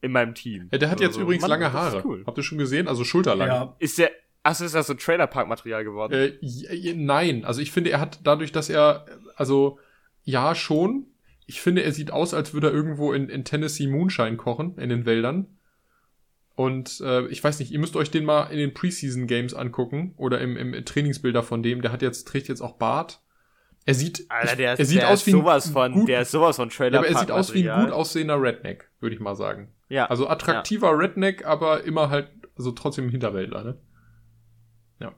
[0.05, 0.69] in meinem Team.
[0.71, 2.01] Ja, der hat jetzt also, übrigens Mann, lange Haare.
[2.05, 2.23] Cool.
[2.25, 2.87] Habt ihr schon gesehen?
[2.87, 3.47] Also schulterlang.
[3.47, 3.75] Ja.
[3.79, 4.11] Ist der,
[4.43, 6.13] Achso, ist das so Trailerpark-Material geworden?
[6.13, 9.79] Äh, nein, also ich finde, er hat dadurch, dass er, also
[10.23, 11.07] ja schon.
[11.47, 14.89] Ich finde, er sieht aus, als würde er irgendwo in, in Tennessee Moonshine kochen, in
[14.89, 15.57] den Wäldern.
[16.55, 20.13] Und äh, ich weiß nicht, ihr müsst euch den mal in den Preseason Games angucken
[20.15, 21.81] oder im, im Trainingsbilder von dem.
[21.81, 23.21] Der hat jetzt trägt jetzt auch Bart.
[23.85, 26.55] Er sieht, Alter, der, er sieht der aus wie sowas von, gut, der ist sowas
[26.55, 26.93] von Trailer.
[26.93, 29.74] Ja, aber er sieht aus wie ein gut aussehender Redneck, würde ich mal sagen.
[29.89, 30.07] Ja.
[30.07, 30.93] Also attraktiver ja.
[30.93, 33.77] Redneck, aber immer halt, also trotzdem Hinterwäldler, ne?
[34.99, 35.13] Ja.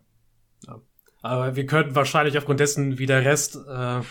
[0.68, 0.82] ja.
[1.22, 4.02] Aber wir könnten wahrscheinlich aufgrund dessen, wie der Rest äh,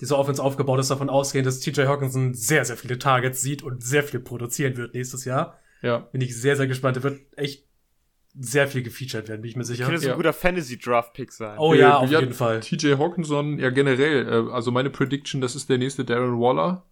[0.00, 3.82] dieser Offense aufgebaut ist, davon ausgehen, dass TJ Hawkinson sehr, sehr viele Targets sieht und
[3.82, 5.58] sehr viel produzieren wird nächstes Jahr.
[5.82, 5.98] Ja.
[5.98, 6.96] Bin ich sehr, sehr gespannt.
[6.96, 7.68] Er wird echt
[8.40, 9.84] sehr viel gefeatured werden, bin ich mir sicher.
[9.84, 11.58] Könnte so ein guter Fantasy-Draft-Pick sein.
[11.58, 12.60] Oh ja, auf jeden Fall.
[12.60, 16.84] TJ Hawkinson, ja generell, äh, also meine Prediction, das ist der nächste Darren Waller.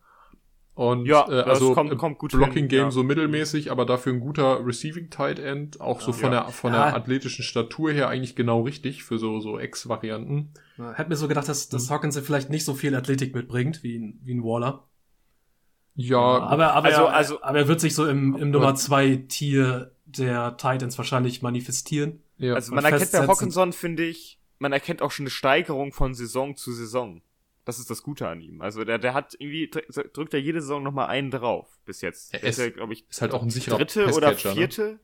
[0.77, 2.91] Und ja, äh, also kommt, kommt gut Blocking hin, Game ja.
[2.91, 6.43] so mittelmäßig, aber dafür ein guter Receiving Tight End, auch so von ja.
[6.43, 10.53] der von der athletischen Statur her eigentlich genau richtig für so so X-Varianten.
[10.77, 11.95] Ja, hätte mir so gedacht, dass, dass mhm.
[11.95, 14.85] Hawkins vielleicht nicht so viel Athletik mitbringt wie ein, wie ein Waller.
[15.95, 19.17] Ja, aber aber, also, er, also, aber er wird sich so im, im Nummer zwei
[19.17, 22.21] Tier der Titans wahrscheinlich manifestieren.
[22.37, 22.53] Ja.
[22.53, 26.55] Also man erkennt bei Hawkinson, finde ich, man erkennt auch schon eine Steigerung von Saison
[26.55, 27.23] zu Saison.
[27.67, 28.63] Das ist das Gute an ihm.
[28.63, 32.33] Also der, der hat irgendwie, drückt er jede Saison nochmal einen drauf bis jetzt.
[32.33, 34.37] Er ist, glaube ich, ist halt auch ein sicherer Dritte oder ne?
[34.37, 34.83] vierte?
[34.83, 35.01] Ne?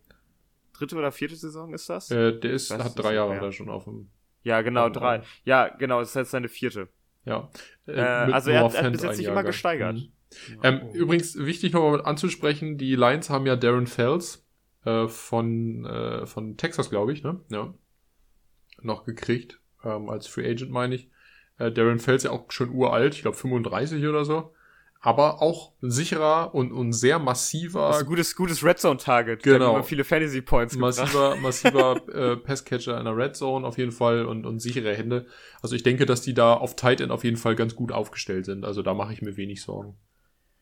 [0.72, 2.12] Dritte oder vierte Saison ist das?
[2.12, 4.11] Äh, der ist, hat drei Jahre da schon auf dem.
[4.44, 5.22] Ja, genau, drei.
[5.44, 6.88] Ja, genau, das ist jetzt seine vierte.
[7.25, 7.51] Ja.
[7.87, 9.96] Äh, also er hat, er hat bis jetzt sich immer gesteigert.
[9.96, 10.12] Mhm.
[10.62, 10.94] Ähm, oh.
[10.94, 14.46] Übrigens, wichtig nochmal anzusprechen, die Lions haben ja Darren Fells
[14.85, 17.40] äh, von, äh, von Texas, glaube ich, ne?
[17.51, 17.75] Ja.
[18.81, 21.11] Noch gekriegt, ähm, als Free Agent, meine ich.
[21.58, 24.52] Äh, Darren Fells ja auch schon uralt, ich glaube 35 oder so.
[25.04, 27.88] Aber auch sicherer und, und sehr massiver.
[27.88, 29.42] Das ist ein gutes, gutes Red Zone Target.
[29.42, 29.74] Genau.
[29.74, 30.76] Immer viele Fantasy Points.
[30.76, 35.26] Massiver, massiver äh, Passcatcher in der Red Zone auf jeden Fall und, und sichere Hände.
[35.60, 38.44] Also ich denke, dass die da auf Tight End auf jeden Fall ganz gut aufgestellt
[38.44, 38.64] sind.
[38.64, 39.96] Also da mache ich mir wenig Sorgen.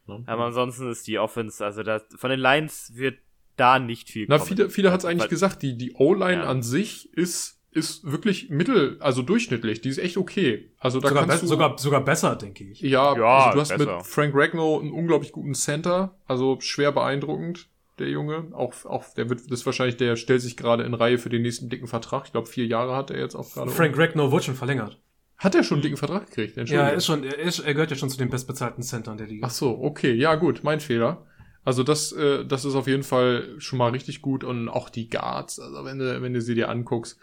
[0.07, 0.23] Ne?
[0.25, 3.19] Aber ansonsten ist die Offense, also da, von den Lions wird
[3.57, 4.49] da nicht viel Na, kommen.
[4.49, 6.49] viele, viele hat es eigentlich Weil, gesagt, die, die O-Line ja.
[6.49, 9.81] an sich ist ist wirklich mittel, also durchschnittlich.
[9.81, 10.71] Die ist echt okay.
[10.79, 12.81] Also da sogar, kannst du, sogar, sogar besser, denke ich.
[12.81, 13.97] Ja, ja also du hast besser.
[13.97, 16.17] mit Frank Ragnow einen unglaublich guten Center.
[16.27, 18.49] Also schwer beeindruckend, der Junge.
[18.53, 21.43] Auch, auch der wird, das ist wahrscheinlich, der stellt sich gerade in Reihe für den
[21.43, 22.25] nächsten dicken Vertrag.
[22.27, 23.71] Ich glaube, vier Jahre hat er jetzt auch gerade.
[23.71, 24.01] Frank um.
[24.01, 24.99] Ragnow wurde schon verlängert.
[25.39, 26.57] Hat er schon einen dicken Vertrag gekriegt?
[26.69, 29.27] Ja, er ist schon, er, ist, er gehört ja schon zu den bestbezahlten Centern der
[29.27, 29.47] Liga.
[29.47, 30.13] Ach so, okay.
[30.13, 30.61] Ja, gut.
[30.65, 31.25] Mein Fehler.
[31.65, 35.09] Also das, äh, das ist auf jeden Fall schon mal richtig gut und auch die
[35.09, 37.19] Guards, also wenn du, wenn du sie dir anguckst,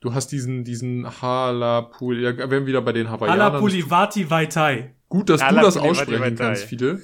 [0.00, 3.52] Du hast diesen, diesen Halapuli, ja, wir werden wieder bei den Hawaiianern.
[3.52, 4.94] Halapulivati Vaitai.
[5.08, 7.02] Gut, dass Hala du das aussprechen kannst, viele.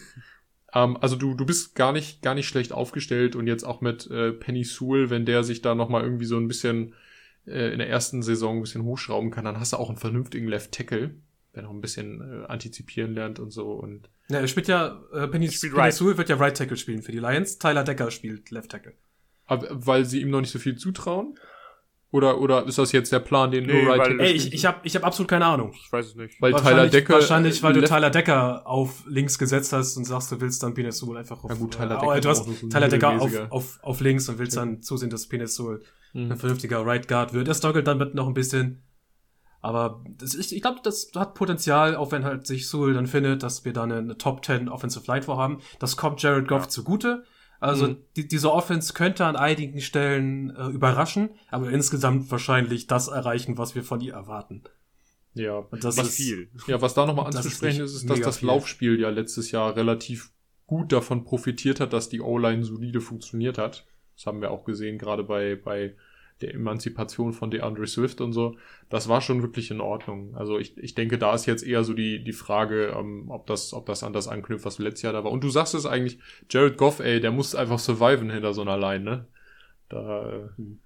[0.73, 4.09] Ähm, also du, du bist gar nicht, gar nicht schlecht aufgestellt und jetzt auch mit
[4.11, 6.95] äh, Penny Sewell, wenn der sich da nochmal irgendwie so ein bisschen
[7.47, 10.47] äh, in der ersten Saison ein bisschen hochschrauben kann, dann hast du auch einen vernünftigen
[10.47, 11.15] Left Tackle,
[11.55, 14.09] der noch ein bisschen äh, antizipieren lernt und so und.
[14.29, 15.93] Ja, er spielt ja, äh, Penny, Penny right.
[15.93, 18.95] Sewell wird ja Right Tackle spielen für die Lions, Tyler Decker spielt Left Tackle.
[19.47, 21.39] Aber, weil sie ihm noch nicht so viel zutrauen?
[22.15, 24.95] Oder, oder ist das jetzt der Plan, den nee, Right Ey, ich, ich habe ich
[24.95, 25.73] hab absolut keine Ahnung.
[25.75, 26.41] Ich weiß es nicht.
[26.41, 27.15] Weil Tyler Decker.
[27.15, 31.17] Wahrscheinlich, weil du Tyler Decker auf links gesetzt hast und sagst, du willst dann Pinesul
[31.17, 31.51] einfach auf.
[31.51, 32.15] Ja gut, Tyler Decker.
[32.17, 34.65] Oh, du hast so Tyler Decker auf, auf, auf links und willst ja.
[34.65, 36.31] dann zusehen, dass Pinesul mhm.
[36.31, 37.49] ein vernünftiger Right Guard wird.
[37.49, 38.85] Er struggelt dann mit noch ein bisschen.
[39.61, 43.43] Aber das, ich, ich glaube, das hat Potenzial, auch wenn halt sich Sewell dann findet,
[43.43, 45.59] dass wir da eine, eine Top 10 Offensive Line vorhaben.
[45.81, 46.69] Das kommt Jared Goff ja.
[46.69, 47.25] zugute.
[47.61, 47.97] Also mhm.
[48.17, 53.75] die, diese Offense könnte an einigen Stellen äh, überraschen, aber insgesamt wahrscheinlich das erreichen, was
[53.75, 54.63] wir von ihr erwarten.
[55.35, 56.49] Ja, und das was, ist viel.
[56.67, 58.49] Ja, was da nochmal anzusprechen ist, ist, dass das viel.
[58.49, 60.31] Laufspiel ja letztes Jahr relativ
[60.67, 63.87] gut davon profitiert hat, dass die O-Line solide funktioniert hat.
[64.17, 65.97] Das haben wir auch gesehen, gerade bei, bei
[66.41, 68.57] der Emanzipation von DeAndre Swift und so,
[68.91, 70.35] das war schon wirklich in Ordnung.
[70.37, 73.73] Also ich, ich denke, da ist jetzt eher so die, die Frage, ähm, ob, das,
[73.73, 75.31] ob das an das anknüpft, was letztes Jahr da war.
[75.31, 76.19] Und du sagst es eigentlich,
[76.51, 79.27] Jared Goff, ey, der muss einfach surviven hinter so einer Line, ne?
[79.89, 80.81] Da, äh, hm.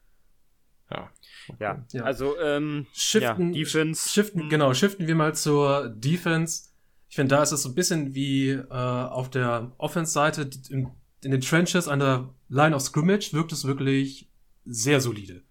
[0.91, 1.11] ja.
[1.51, 1.77] Okay.
[1.93, 4.11] Ja, also, ähm, shiften, ja, Defense.
[4.11, 6.69] Shiften, genau, shiften wir mal zur Defense.
[7.09, 10.91] Ich finde, da ist es so ein bisschen wie äh, auf der Offense-Seite in,
[11.23, 14.29] in den Trenches an der Line of Scrimmage wirkt es wirklich
[14.65, 15.43] sehr solide.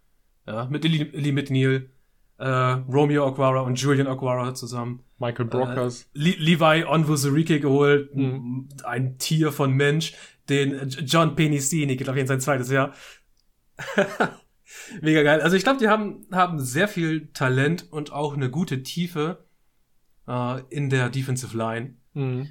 [0.46, 1.90] Ja, mit Ellie McNeil,
[2.38, 5.04] äh, Romeo Aguara und Julian Aguara zusammen.
[5.20, 6.04] Michael Brockers.
[6.14, 8.70] Äh, Le Levi Onwuzurike geholt, mhm.
[8.84, 10.14] ein Tier von Mensch,
[10.48, 12.94] den John Penicini, glaube ich, in sein zweites Jahr.
[15.02, 15.42] Mega geil.
[15.42, 19.46] Also ich glaube, die haben, haben sehr viel Talent und auch eine gute Tiefe
[20.28, 21.96] äh, in der Defensive Line.
[22.14, 22.50] Mhm.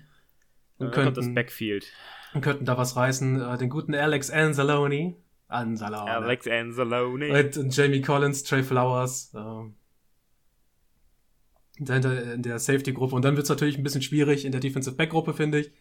[0.79, 1.87] Und könnten, das Backfield.
[2.35, 3.41] Und könnten da was reißen.
[3.41, 5.17] Äh, den guten Alex Anzalone,
[5.49, 6.11] Anzalone.
[6.11, 7.33] Alex Anzalone.
[7.33, 9.33] Und, und Jamie Collins, Trey Flowers.
[9.35, 9.71] Äh,
[11.79, 13.15] in der Safety-Gruppe.
[13.15, 15.73] Und dann wird es natürlich ein bisschen schwierig in der Defensive-Back-Gruppe, finde ich.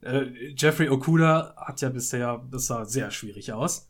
[0.00, 3.88] Äh, Jeffrey Okuda hat ja bisher, das sah sehr schwierig aus.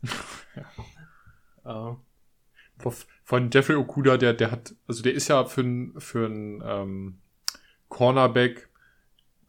[1.65, 1.91] ja.
[1.97, 2.91] äh.
[3.25, 7.19] Von Jeffrey Okuda, der, der hat, also der ist ja für ein, für ein ähm,
[7.89, 8.69] Cornerback,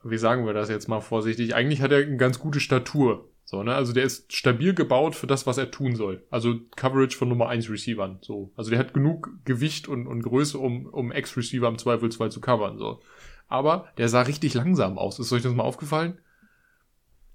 [0.03, 3.30] wie sagen wir das jetzt mal vorsichtig, eigentlich hat er eine ganz gute Statur.
[3.51, 3.75] So, ne?
[3.75, 6.23] Also der ist stabil gebaut für das, was er tun soll.
[6.31, 8.19] Also Coverage von Nummer 1 Receivern.
[8.21, 8.53] So.
[8.55, 12.79] Also der hat genug Gewicht und, und Größe, um, um Ex-Receiver im Zweifelsfall zu covern.
[12.79, 13.01] So.
[13.49, 15.19] Aber der sah richtig langsam aus.
[15.19, 16.21] Ist euch das mal aufgefallen?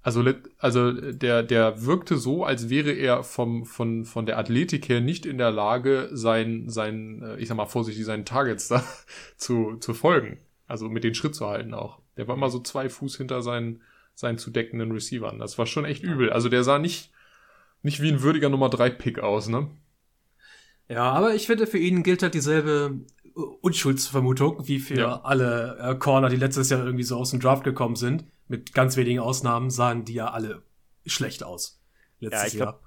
[0.00, 0.24] Also,
[0.56, 5.26] also der, der wirkte so, als wäre er vom, von, von der Athletik her nicht
[5.26, 8.82] in der Lage, sein, sein, äh, ich sag mal vorsichtig, seinen Targets da
[9.36, 10.38] zu, zu folgen.
[10.66, 12.00] Also mit den Schritt zu halten auch.
[12.16, 13.82] Der war immer so zwei Fuß hinter seinen,
[14.16, 15.38] seinen zu deckenden Receivern.
[15.38, 16.32] Das war schon echt übel.
[16.32, 17.12] Also der sah nicht,
[17.82, 19.70] nicht wie ein würdiger Nummer 3 Pick aus, ne?
[20.88, 23.00] Ja, aber ich finde, für ihn gilt halt dieselbe
[23.60, 25.20] Unschuldsvermutung wie für ja.
[25.22, 28.24] alle äh, Corner, die letztes Jahr irgendwie so aus dem Draft gekommen sind.
[28.48, 30.62] Mit ganz wenigen Ausnahmen sahen die ja alle
[31.04, 31.82] schlecht aus.
[32.18, 32.72] Letztes ja, ich Jahr.
[32.72, 32.86] Glaub,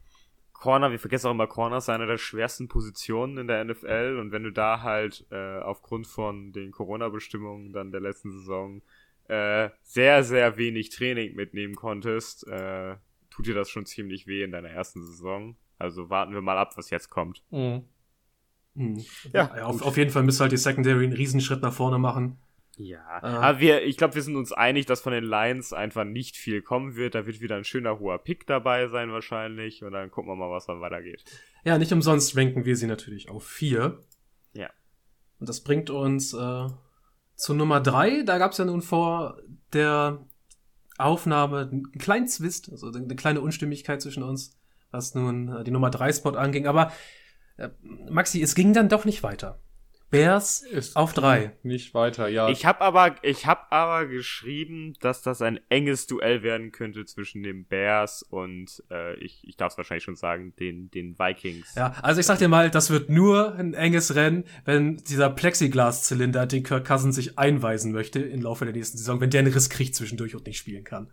[0.53, 4.31] Corner, wir vergessen auch immer Corner, ist eine der schwersten Positionen in der NFL und
[4.31, 8.81] wenn du da halt äh, aufgrund von den Corona-Bestimmungen dann der letzten Saison
[9.29, 12.95] äh, sehr, sehr wenig Training mitnehmen konntest, äh,
[13.29, 15.55] tut dir das schon ziemlich weh in deiner ersten Saison.
[15.77, 17.43] Also warten wir mal ab, was jetzt kommt.
[17.51, 17.83] Mhm.
[18.73, 19.05] Mhm.
[19.33, 22.37] Ja, ja auf, auf, jeden Fall müsste halt die Secondary einen Riesenschritt nach vorne machen.
[22.75, 26.05] Ja, äh, aber wir, ich glaube, wir sind uns einig, dass von den Lions einfach
[26.05, 27.13] nicht viel kommen wird.
[27.13, 30.49] Da wird wieder ein schöner hoher Pick dabei sein wahrscheinlich und dann gucken wir mal,
[30.49, 31.23] was dann weitergeht.
[31.65, 34.03] Ja, nicht umsonst ranken wir sie natürlich auf vier.
[34.53, 34.69] Ja.
[35.39, 36.67] Und das bringt uns äh,
[37.39, 39.37] zu Nummer drei, da gab es ja nun vor
[39.71, 40.19] der
[40.97, 44.57] Aufnahme einen kleinen Zwist, also eine kleine Unstimmigkeit zwischen uns,
[44.91, 46.67] was nun äh, die Nummer drei Spot anging.
[46.67, 46.91] Aber
[47.55, 47.69] äh,
[48.09, 49.61] Maxi, es ging dann doch nicht weiter.
[50.09, 51.51] Bears ist auf drei.
[51.61, 52.49] Nicht weiter, ja.
[52.49, 57.43] Ich habe aber, ich habe aber geschrieben, dass das ein enges Duell werden könnte zwischen
[57.43, 61.75] den Bears und äh, ich, ich darf es wahrscheinlich schon sagen, den, den Vikings.
[61.75, 66.47] Ja, also ich sag dir mal, das wird nur ein enges Rennen, wenn dieser Plexiglas-Zylinder,
[66.47, 69.69] den Kirk Cousins sich einweisen möchte im Laufe der nächsten Saison, wenn der einen Riss
[69.69, 71.11] kriegt zwischendurch und nicht spielen kann.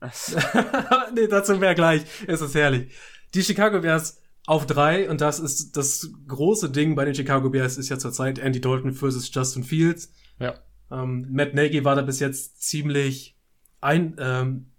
[1.14, 2.02] nee, dazu mehr gleich.
[2.26, 2.90] Es ist herrlich.
[3.34, 7.78] Die Chicago Bears auf drei, und das ist das große Ding bei den Chicago Bears,
[7.78, 10.12] ist ja zurzeit Andy Dalton versus Justin Fields.
[10.38, 10.54] Ja.
[10.90, 13.36] Ähm, Matt Nagy war da bis jetzt ziemlich
[13.80, 14.72] ein, ähm,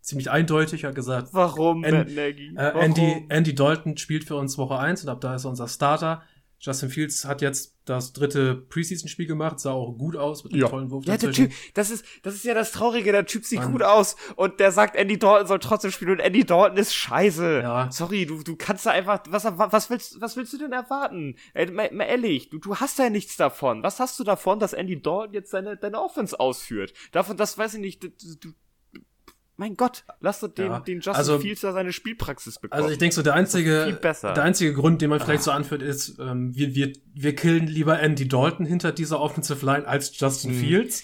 [0.00, 1.28] ziemlich eindeutig, hat gesagt.
[1.32, 2.54] Warum, An Matt Nagy?
[2.56, 5.68] Äh, Andy, Andy Dalton spielt für uns Woche eins und ab da ist er unser
[5.68, 6.22] Starter.
[6.60, 10.68] Justin Fields hat jetzt das dritte Preseason-Spiel gemacht, sah auch gut aus mit einem ja.
[10.68, 11.04] tollen Wurf.
[11.06, 13.72] Ja, der typ, das ist, das ist ja das Traurige, der Typ sieht Mann.
[13.72, 17.60] gut aus und der sagt, Andy Dalton soll trotzdem spielen und Andy Dalton ist scheiße.
[17.62, 17.90] Ja.
[17.90, 21.36] Sorry, du, du kannst da einfach, was, was willst, was willst du denn erwarten?
[21.54, 23.82] Ey, mal, mal ehrlich, du, du hast ja nichts davon.
[23.82, 26.92] Was hast du davon, dass Andy Dalton jetzt seine, deine Offense ausführt?
[27.12, 28.52] Davon, das weiß ich nicht, du, du
[29.58, 30.78] mein Gott, lass doch den, ja.
[30.78, 32.80] den Justin also, Fields da seine Spielpraxis bekommen.
[32.80, 35.44] Also ich denke so, der einzige, der einzige Grund, den man vielleicht ah.
[35.44, 39.84] so anführt, ist, ähm, wir, wir, wir killen lieber Andy Dalton hinter dieser Offensive Line
[39.86, 40.60] als Justin hm.
[40.60, 41.02] Fields.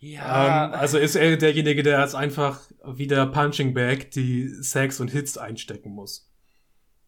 [0.00, 0.66] Ja.
[0.66, 5.12] Ähm, also ist er derjenige, der jetzt einfach wie der Punching Bag die Sacks und
[5.12, 6.28] Hits einstecken muss.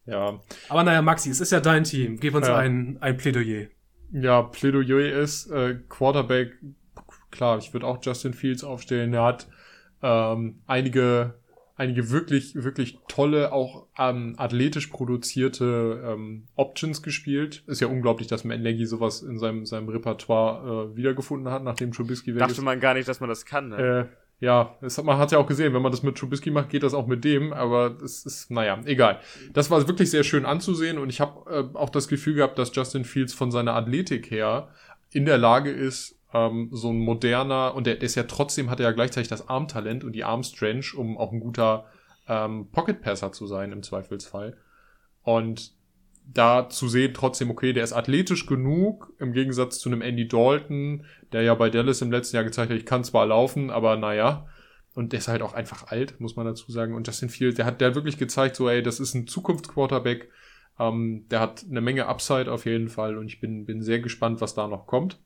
[0.05, 0.39] Ja.
[0.69, 2.21] Aber naja, Maxi, es ist ja dein Team.
[2.21, 2.55] Gib uns ja.
[2.55, 3.67] ein, ein Plädoyer.
[4.13, 6.53] Ja, Plädoyer ist äh, Quarterback.
[7.31, 9.13] Klar, ich würde auch Justin Fields aufstellen.
[9.13, 9.47] Er hat
[10.01, 11.35] ähm, einige,
[11.75, 17.63] einige wirklich, wirklich tolle, auch ähm, athletisch produzierte ähm, Options gespielt.
[17.67, 22.33] Ist ja unglaublich, dass Nagy sowas in seinem, seinem Repertoire äh, wiedergefunden hat, nachdem Trubisky
[22.33, 22.61] weg Dachte ist.
[22.61, 23.69] man gar nicht, dass man das kann.
[23.69, 23.77] Ne?
[23.77, 24.05] Äh,
[24.41, 26.83] ja, das hat, man hat ja auch gesehen, wenn man das mit Trubisky macht, geht
[26.83, 29.19] das auch mit dem, aber es ist, naja, egal.
[29.51, 32.73] Das war wirklich sehr schön anzusehen und ich habe äh, auch das Gefühl gehabt, dass
[32.73, 34.69] Justin Fields von seiner Athletik her
[35.11, 38.87] in der Lage ist, ähm, so ein moderner, und der, ist ja trotzdem, hat er
[38.87, 41.85] ja gleichzeitig das Armtalent und die Armstrange, um auch ein guter
[42.27, 44.57] ähm, Pocket-Passer zu sein im Zweifelsfall.
[45.23, 45.73] Und
[46.31, 51.05] da zu sehen trotzdem, okay, der ist athletisch genug, im Gegensatz zu einem Andy Dalton,
[51.31, 54.47] der ja bei Dallas im letzten Jahr gezeigt hat, ich kann zwar laufen, aber naja.
[54.93, 56.93] Und der ist halt auch einfach alt, muss man dazu sagen.
[56.93, 60.29] Und Justin Field, der hat der hat wirklich gezeigt, so, ey, das ist ein Zukunftsquarterback.
[60.79, 64.41] Ähm, der hat eine Menge Upside auf jeden Fall und ich bin, bin sehr gespannt,
[64.41, 65.19] was da noch kommt.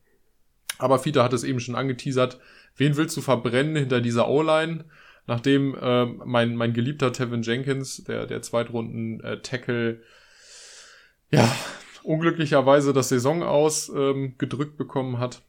[0.78, 2.40] Aber Fiete hat es eben schon angeteasert.
[2.76, 4.86] Wen willst du verbrennen hinter dieser O-Line?
[5.26, 11.56] Nachdem äh, mein, mein geliebter Tevin Jenkins, der, der Zweitrunden-Tackle, äh, ja,
[12.04, 15.42] unglücklicherweise das Saison aus ähm, gedrückt bekommen hat.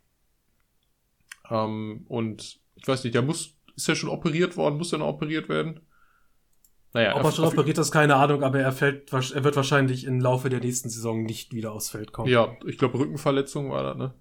[1.50, 5.08] Ähm, und ich weiß nicht, der muss, ist ja schon operiert worden, muss ja noch
[5.08, 5.80] operiert werden?
[6.92, 10.20] Naja, Ob er schon operiert ist, keine Ahnung, aber er fällt, er wird wahrscheinlich im
[10.20, 12.30] Laufe der nächsten Saison nicht wieder aufs Feld kommen.
[12.30, 14.14] Ja, ich glaube Rückenverletzung war das, ne?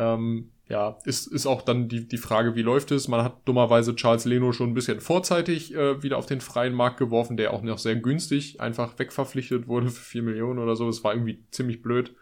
[0.00, 3.08] Ähm, ja, ist, ist auch dann die, die Frage, wie läuft es?
[3.08, 6.96] Man hat dummerweise Charles Leno schon ein bisschen vorzeitig äh, wieder auf den freien Markt
[6.96, 10.86] geworfen, der auch noch sehr günstig einfach wegverpflichtet wurde für vier Millionen oder so.
[10.86, 12.14] Das war irgendwie ziemlich blöd.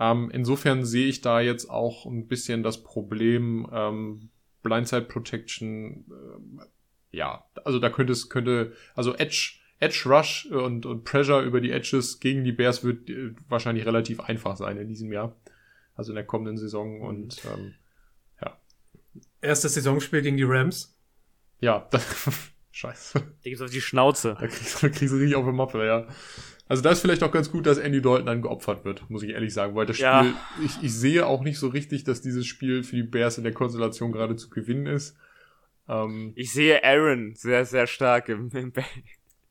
[0.00, 4.28] Ähm, insofern sehe ich da jetzt auch ein bisschen das Problem ähm,
[4.62, 6.04] Blindside Protection.
[6.60, 11.60] Äh, ja, also da könnte es, könnte, also Edge, Edge Rush und, und Pressure über
[11.60, 15.36] die Edges gegen die Bears wird äh, wahrscheinlich relativ einfach sein in diesem Jahr
[15.98, 17.02] also in der kommenden Saison mhm.
[17.02, 17.74] und ähm,
[18.40, 18.56] ja.
[19.42, 20.96] Erstes Saisonspiel gegen die Rams.
[21.60, 22.06] Ja, das,
[22.70, 23.18] scheiße.
[23.18, 24.36] Da gibt's auf die Schnauze.
[24.40, 26.06] Da kriegst, da kriegst du richtig auf die Mappe, ja.
[26.68, 29.30] Also da ist vielleicht auch ganz gut, dass Andy Dalton dann geopfert wird, muss ich
[29.30, 30.34] ehrlich sagen, weil das Spiel, ja.
[30.64, 33.54] ich, ich sehe auch nicht so richtig, dass dieses Spiel für die Bears in der
[33.54, 35.16] Konstellation gerade zu gewinnen ist.
[35.88, 38.72] Ähm, ich sehe Aaron sehr, sehr stark im, im,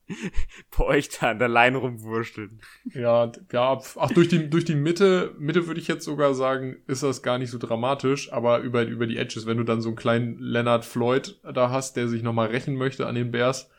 [0.78, 2.62] bei euch da an der Line rumwurschteln.
[2.94, 7.04] Ja, ja, ach, durch die, durch die Mitte, Mitte würde ich jetzt sogar sagen, ist
[7.04, 9.98] das gar nicht so dramatisch, aber über, über die Edges, wenn du dann so einen
[9.98, 13.70] kleinen Leonard Floyd da hast, der sich nochmal rächen möchte an den Bears,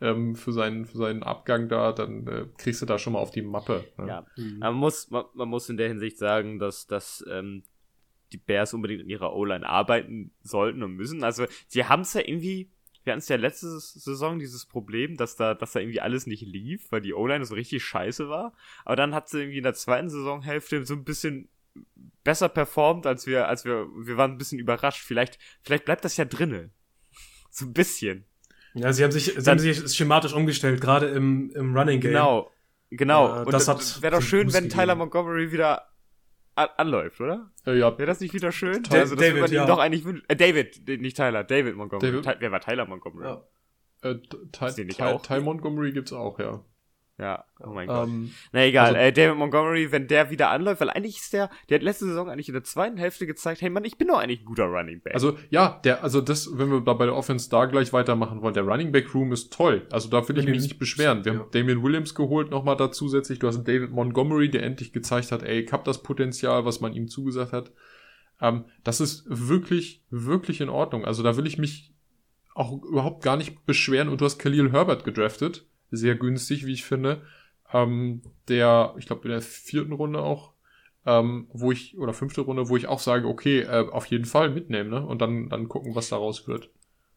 [0.00, 3.30] ähm, für seinen, für seinen Abgang da, dann äh, kriegst du da schon mal auf
[3.30, 3.84] die Mappe.
[3.96, 4.06] Ne?
[4.06, 4.58] Ja, mhm.
[4.58, 7.64] man muss, man, man, muss in der Hinsicht sagen, dass, dass ähm,
[8.32, 11.24] die Bears unbedingt in ihrer O-Line arbeiten sollten und müssen.
[11.24, 12.70] Also, sie haben es ja irgendwie
[13.08, 16.42] wir hatten es ja letzte Saison dieses Problem, dass da, dass da irgendwie alles nicht
[16.42, 18.52] lief, weil die O-Line so richtig scheiße war.
[18.84, 21.48] Aber dann hat sie irgendwie in der zweiten Saisonhälfte so ein bisschen
[22.22, 25.02] besser performt, als wir, als wir, wir waren ein bisschen überrascht.
[25.02, 26.70] Vielleicht, vielleicht bleibt das ja drinne.
[27.50, 28.26] So ein bisschen.
[28.74, 32.12] Ja, sie haben sich, sie haben sich schematisch umgestellt, gerade im, im Running Game.
[32.12, 32.50] Genau,
[32.90, 33.40] genau.
[33.40, 35.87] Äh, Und das hat wäre doch schön, wenn Tyler Montgomery wieder
[36.58, 37.50] anläuft, oder?
[37.66, 37.96] Äh, ja.
[37.98, 38.82] Wäre das nicht wieder schön?
[38.82, 39.66] Ta also, das David, würde man ja.
[39.66, 40.24] doch eigentlich wünschen.
[40.28, 42.22] Äh, David, nicht Tyler, David Montgomery.
[42.22, 42.40] David?
[42.40, 43.24] wer war Tyler Montgomery?
[43.24, 43.44] Ja.
[44.02, 44.16] Äh,
[44.52, 46.62] Ty, Ty, Ty Montgomery gibt's auch, ja.
[47.18, 48.06] Ja, oh mein Gott.
[48.06, 51.50] Ähm, Na egal, also, äh, David Montgomery, wenn der wieder anläuft, weil eigentlich ist der,
[51.68, 54.18] der hat letzte Saison eigentlich in der zweiten Hälfte gezeigt, hey Mann, ich bin doch
[54.18, 55.14] eigentlich ein guter Running Back.
[55.14, 58.62] Also ja, der, also das, wenn wir bei der Offense da gleich weitermachen wollen, der
[58.62, 59.84] Running Back Room ist toll.
[59.90, 61.24] Also da will ich mich nicht beschweren.
[61.24, 61.38] Wir ja.
[61.40, 63.40] haben Damian Williams geholt nochmal da zusätzlich.
[63.40, 66.80] Du hast einen David Montgomery, der endlich gezeigt hat, ey, ich hab das Potenzial, was
[66.80, 67.72] man ihm zugesagt hat.
[68.40, 71.04] Ähm, das ist wirklich, wirklich in Ordnung.
[71.04, 71.92] Also da will ich mich
[72.54, 74.08] auch überhaupt gar nicht beschweren.
[74.08, 75.67] Und du hast Khalil Herbert gedraftet.
[75.90, 77.22] Sehr günstig, wie ich finde
[77.72, 80.52] ähm, der, ich glaube, in der vierten Runde auch,
[81.06, 84.50] ähm, wo ich, oder fünfte Runde, wo ich auch sage, okay, äh, auf jeden Fall
[84.50, 85.04] mitnehmen, ne?
[85.04, 86.70] Und dann, dann gucken, was daraus wird.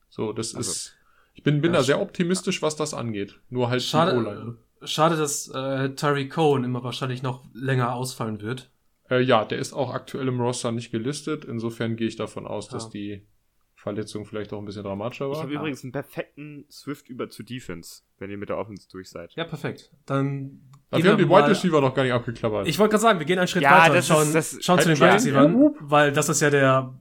[0.09, 0.95] So, das also, ist.
[1.33, 3.39] Ich bin, bin ja, da sehr optimistisch, was das angeht.
[3.49, 8.69] Nur halt schade, schade, dass äh, Tyree Cohen immer wahrscheinlich noch länger ausfallen wird.
[9.09, 11.45] Äh, ja, der ist auch aktuell im Roster nicht gelistet.
[11.45, 12.73] Insofern gehe ich davon aus, ja.
[12.73, 13.25] dass die
[13.81, 15.37] Verletzung vielleicht auch ein bisschen dramatischer war.
[15.37, 19.09] Ich habe übrigens einen perfekten Swift über zu Defense, wenn ihr mit der Offense durch
[19.09, 19.33] seid.
[19.33, 19.91] Ja, perfekt.
[20.05, 20.61] Dann.
[20.91, 22.67] Aber wir haben die Wide Receiver noch gar nicht abgeklappert.
[22.67, 23.95] Ich wollte gerade sagen, wir gehen einen Schritt ja, weiter.
[23.95, 26.93] Das schauen, ist, das schauen zu den Wide Receivers, weil das ist ja der,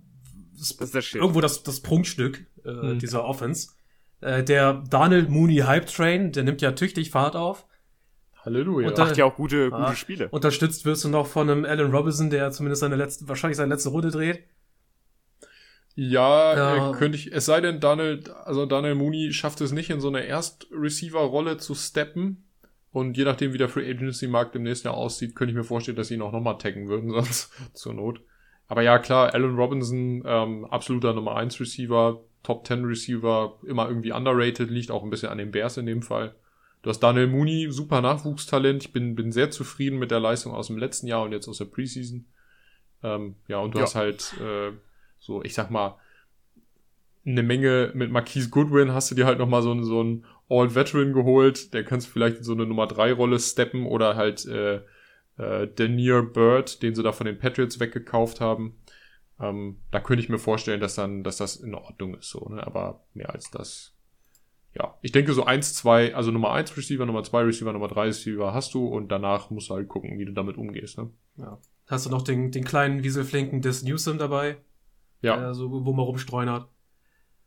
[0.59, 2.99] das ist der irgendwo das, das Prunkstück äh, hm.
[2.99, 3.73] dieser Offense.
[4.23, 7.67] Äh, der Daniel Mooney Hype Train, der nimmt ja tüchtig Fahrt auf.
[8.43, 8.89] Halleluja.
[8.89, 10.31] Und macht ja auch gute, gute Spiele.
[10.31, 13.91] Unterstützt wirst du noch von einem Alan Robinson, der zumindest seine letzte, wahrscheinlich seine letzte
[13.91, 14.45] Runde dreht.
[15.95, 16.91] Ja, ja.
[16.91, 20.09] Äh, könnte ich, es sei denn, Daniel, also Daniel Mooney schafft es nicht in so
[20.09, 22.47] eine Erst-Receiver-Rolle zu steppen.
[22.93, 25.97] Und je nachdem, wie der Free Agency-Markt im nächsten Jahr aussieht, könnte ich mir vorstellen,
[25.97, 28.21] dass sie ihn auch nochmal taggen würden, sonst zur Not.
[28.67, 34.13] Aber ja, klar, Alan Robinson, ähm, absoluter Nummer 1 Receiver, Top 10 Receiver, immer irgendwie
[34.13, 36.35] underrated, liegt auch ein bisschen an den Bears in dem Fall.
[36.83, 38.85] Du hast Daniel Mooney, super Nachwuchstalent.
[38.85, 41.59] Ich bin, bin sehr zufrieden mit der Leistung aus dem letzten Jahr und jetzt aus
[41.59, 42.27] der Preseason.
[43.03, 43.85] Ähm, ja, und du ja.
[43.85, 44.73] hast halt äh,
[45.21, 45.97] so, ich sag mal,
[47.25, 51.73] eine Menge mit Marquise Goodwin hast du dir halt nochmal so, so einen All-Veteran geholt.
[51.75, 54.81] Der kannst du vielleicht in so eine Nummer 3 Rolle steppen oder halt äh,
[55.37, 58.81] äh, Denier Bird, den sie da von den Patriots weggekauft haben.
[59.39, 62.67] Ähm, da könnte ich mir vorstellen, dass dann, dass das in Ordnung ist, so, ne?
[62.67, 63.95] Aber mehr als das
[64.75, 68.05] ja, ich denke so eins, zwei, also Nummer eins Receiver, Nummer zwei Receiver, Nummer drei
[68.05, 70.99] Receiver hast du und danach musst du halt gucken, wie du damit umgehst.
[70.99, 71.11] Ne?
[71.39, 71.59] Ja.
[71.89, 74.59] Hast du noch den, den kleinen Wieselflinken des Newsom dabei?
[75.23, 75.37] Ja.
[75.37, 76.69] Der so, wo man rumstreunert.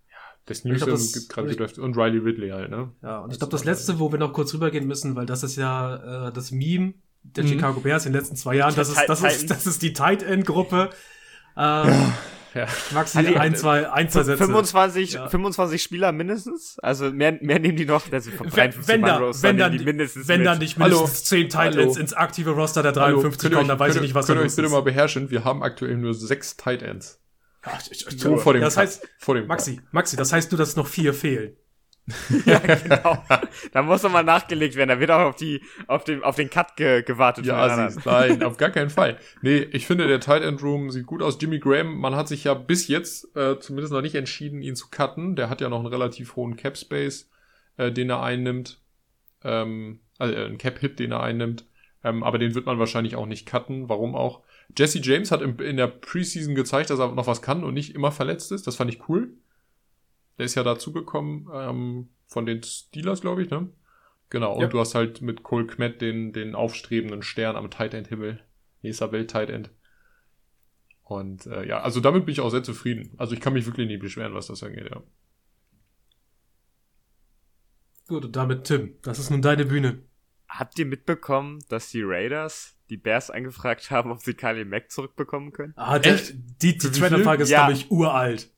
[0.09, 0.15] Ja,
[0.47, 2.91] des Newsom das, gibt gerade gedacht und Riley Ridley halt, ne?
[3.01, 5.55] Ja, und ich glaube, das letzte, wo wir noch kurz rübergehen müssen, weil das ist
[5.55, 6.93] ja äh, das Meme
[7.23, 7.49] der mhm.
[7.49, 8.75] Chicago Bears in den letzten zwei Jahren.
[8.75, 10.89] Das ist, das ist, das ist die Tight End Gruppe.
[11.55, 12.13] Ähm,
[12.53, 12.67] ja.
[12.91, 14.43] Maxi, also ein, zwei, ein, zwei Sätze.
[14.43, 15.27] 25, ja.
[15.27, 16.77] 25 Spieler mindestens?
[16.79, 18.11] Also mehr, mehr nehmen die noch.
[18.11, 21.47] Also von 53 wenn, da, wenn dann, die mindestens wenn dann nicht mindestens Hallo.
[21.47, 24.45] 10 Titans ins aktive Roster der 53 kommen, dann weiß ich nicht, was da los
[24.45, 24.55] ist.
[24.55, 25.31] Könnt ihr euch bitte mal beherrschen?
[25.31, 27.19] Wir haben aktuell nur sechs Titans.
[28.23, 31.13] Nur vor dem das heißt, vor dem Maxi, Maxi, das heißt nur, dass noch vier
[31.13, 31.55] fehlen.
[32.45, 33.23] ja, genau.
[33.71, 34.89] Da muss nochmal nachgelegt werden.
[34.89, 37.45] Da wird auch auf, die, auf, den, auf den Cut ge gewartet.
[37.45, 39.17] Ja, sie, nein, auf gar keinen Fall.
[39.41, 41.37] Nee, ich finde, der Tight End Room sieht gut aus.
[41.39, 44.87] Jimmy Graham, man hat sich ja bis jetzt äh, zumindest noch nicht entschieden, ihn zu
[44.89, 45.35] cutten.
[45.35, 47.29] Der hat ja noch einen relativ hohen Cap Space,
[47.77, 48.81] äh, den er einnimmt.
[49.43, 51.65] Ähm, also äh, einen Cap Hit, den er einnimmt.
[52.03, 53.87] Ähm, aber den wird man wahrscheinlich auch nicht cutten.
[53.87, 54.41] Warum auch?
[54.77, 57.95] Jesse James hat im, in der Preseason gezeigt, dass er noch was kann und nicht
[57.95, 58.67] immer verletzt ist.
[58.67, 59.33] Das fand ich cool.
[60.37, 63.69] Der ist ja dazugekommen ähm, von den Steelers, glaube ich, ne?
[64.29, 64.67] Genau, und ja.
[64.67, 68.41] du hast halt mit Cole Kmet den, den aufstrebenden Stern am Tight End Himmel.
[68.81, 69.69] Nächster Welt Tight End.
[71.03, 73.13] Und äh, ja, also damit bin ich auch sehr zufrieden.
[73.17, 75.03] Also ich kann mich wirklich nie beschweren, was das angeht, ja.
[78.07, 79.99] Gut, und damit Tim, das ist nun deine Bühne.
[80.55, 85.51] Habt ihr mitbekommen, dass die Raiders die Bears angefragt haben, ob sie Kylie Mack zurückbekommen
[85.51, 85.73] können?
[85.75, 86.35] Ah, der, Echt?
[86.61, 87.65] die, die Trainerfrage ist, ja.
[87.65, 88.51] glaube ich, uralt.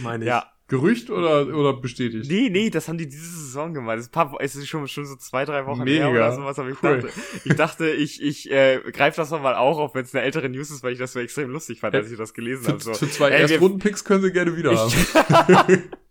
[0.00, 0.28] Meine ich.
[0.28, 2.28] Ja, Gerücht oder, oder bestätigt?
[2.28, 3.98] Nee, nee, das haben die diese Saison gemacht.
[3.98, 6.06] Das ist, paar, es ist schon, schon so zwei, drei Wochen Mega.
[6.06, 7.02] her oder sowas, aber ich cool.
[7.02, 10.48] dachte, ich dachte, ich, ich äh, greife das nochmal auch auf, wenn es eine ältere
[10.48, 12.80] News ist, weil ich das so extrem lustig fand, als ich das gelesen habe.
[12.80, 15.82] So, für zwei Erstrunden-Picks können sie gerne wieder haben.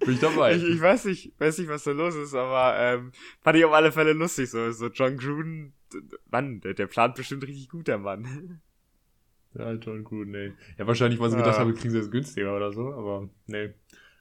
[0.00, 0.56] Bin ich dabei.
[0.56, 3.72] Ich, ich, weiß nicht, weiß nicht, was da los ist, aber ähm, fand ich auf
[3.72, 4.50] alle Fälle lustig.
[4.50, 5.72] So, so John Gruden,
[6.30, 8.60] Mann, der, der plant bestimmt richtig gut, der Mann.
[9.54, 10.54] Ja, John Gruden, ey.
[10.78, 13.74] Ja, wahrscheinlich, weil sie gedacht haben, wir kriegen sie jetzt günstiger oder so, aber nee.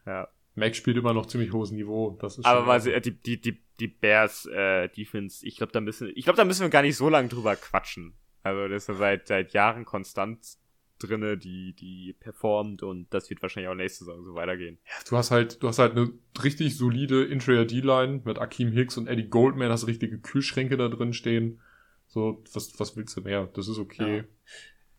[0.06, 0.28] Ja.
[0.56, 2.18] Mac spielt immer noch ziemlich hohes Niveau.
[2.20, 5.72] Das ist aber weil sie, äh, die, die, die, die Bears äh, Defense, ich glaube,
[5.72, 8.14] da müssen, ich glaube, da müssen wir gar nicht so lange drüber quatschen.
[8.44, 10.58] Also das ist ja seit, seit Jahren konstant
[11.02, 14.78] drinne, die, die performt und das wird wahrscheinlich auch nächste Saison so weitergehen.
[14.86, 16.12] Ja, du hast halt, du hast halt eine
[16.44, 21.14] richtig solide Interior D-Line mit Akeem Hicks und Eddie Goldman, hast richtige Kühlschränke da drin
[21.14, 21.60] stehen.
[22.08, 23.50] So, was, was willst du mehr?
[23.54, 24.18] Das ist okay.
[24.18, 24.24] Ja.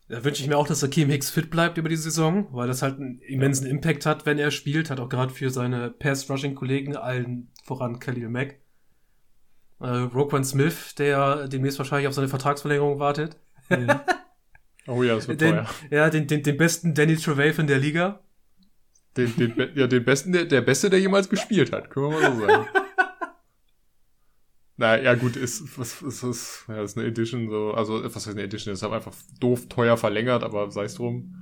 [0.09, 2.81] Da wünsche ich mir auch, dass Akeem Hicks fit bleibt über die Saison, weil das
[2.81, 4.89] halt einen immensen Impact hat, wenn er spielt.
[4.89, 8.59] Hat auch gerade für seine Pass-Rushing-Kollegen, allen voran Khalil Mack.
[9.79, 13.37] Äh, Roquan Smith, der demnächst wahrscheinlich auf seine Vertragsverlängerung wartet.
[13.69, 13.87] Mhm.
[14.87, 15.69] Oh ja, das wird den, teuer.
[15.89, 18.21] Ja, den, den, den besten Danny Trevathan der Liga.
[19.15, 22.35] Den, den, ja, den besten, der, der Beste, der jemals gespielt hat, können wir mal
[22.35, 22.67] so sagen.
[24.75, 28.29] Na ja, gut, ist, was, ist, ist, ja, ist eine Edition so, also, was heißt
[28.29, 28.73] eine Edition?
[28.73, 31.35] Ist halt einfach doof teuer verlängert, aber sei es drum.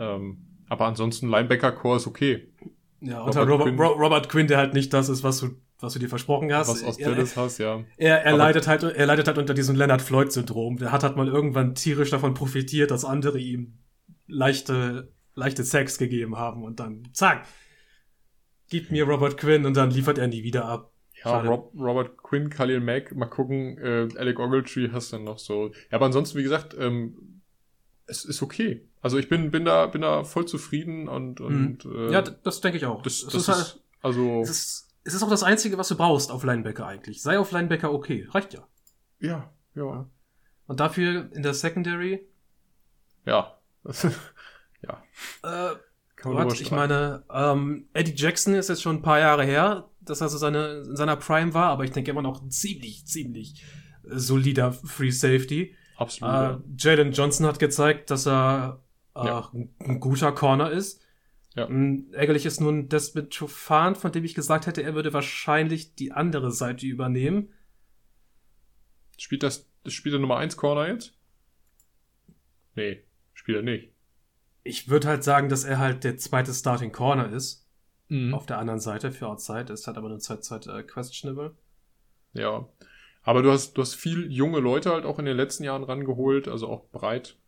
[0.00, 2.52] Ähm, aber ansonsten Linebacker-Core ist okay.
[3.00, 5.50] Ja, unter Robert, Robert, Quinn, Robert Quinn, der halt nicht das ist, was du,
[5.84, 6.68] was du dir versprochen hast.
[6.68, 7.84] Was aus Dallas hast, ja.
[7.96, 10.78] Er, er leidet halt, er leidet halt unter diesem Leonard Floyd-Syndrom.
[10.78, 13.78] Der hat halt mal irgendwann tierisch davon profitiert, dass andere ihm
[14.26, 17.46] leichte, leichte Sex gegeben haben und dann, zack,
[18.68, 20.90] gib mir Robert Quinn und dann liefert er nie wieder ab.
[21.24, 25.38] Ja, Rob, Robert Quinn, Khalil Mack, mal gucken, äh, Alec Ogletree hast du dann noch
[25.38, 25.68] so.
[25.90, 27.40] Ja, aber ansonsten, wie gesagt, ähm,
[28.06, 28.86] es ist okay.
[29.00, 32.08] Also ich bin, bin da, bin da voll zufrieden und, und mhm.
[32.08, 33.02] äh, Ja, das denke ich auch.
[33.02, 34.42] Das, das, das ist, halt, also.
[34.42, 37.22] Es ist, es ist auch das Einzige, was du brauchst auf Linebacker eigentlich.
[37.22, 38.26] Sei auf Linebacker okay.
[38.30, 38.66] Reicht ja.
[39.20, 40.08] Ja, ja.
[40.66, 42.26] Und dafür in der Secondary?
[43.26, 43.58] Ja.
[44.82, 45.02] ja.
[45.42, 45.76] Äh,
[46.16, 50.30] Gott, ich meine, ähm, Eddie Jackson ist jetzt schon ein paar Jahre her, dass er
[50.30, 53.62] so seine, in seiner Prime war, aber ich denke immer noch ziemlich, ziemlich
[54.04, 55.76] äh, solider Free Safety.
[55.96, 56.34] Absolut.
[56.34, 56.62] Äh, ja.
[56.78, 58.80] Jalen Johnson hat gezeigt, dass er
[59.14, 59.50] äh, ja.
[59.52, 61.03] ein, ein, guter Corner ist.
[61.56, 61.68] Ja.
[62.12, 66.10] Ärgerlich ist nun das mit Chofan, von dem ich gesagt hätte, er würde wahrscheinlich die
[66.10, 67.50] andere Seite übernehmen.
[69.18, 71.16] Spielt das, spielt er Nummer 1 Corner jetzt?
[72.74, 73.92] Nee, spielt er nicht.
[74.64, 77.68] Ich würde halt sagen, dass er halt der zweite Starting Corner ist.
[78.08, 78.34] Mhm.
[78.34, 79.72] Auf der anderen Seite für Outside.
[79.72, 81.54] Ist halt aber eine Zeit, Zeit äh, questionable.
[82.32, 82.68] Ja.
[83.22, 86.48] Aber du hast, du hast viel junge Leute halt auch in den letzten Jahren rangeholt,
[86.48, 87.38] also auch breit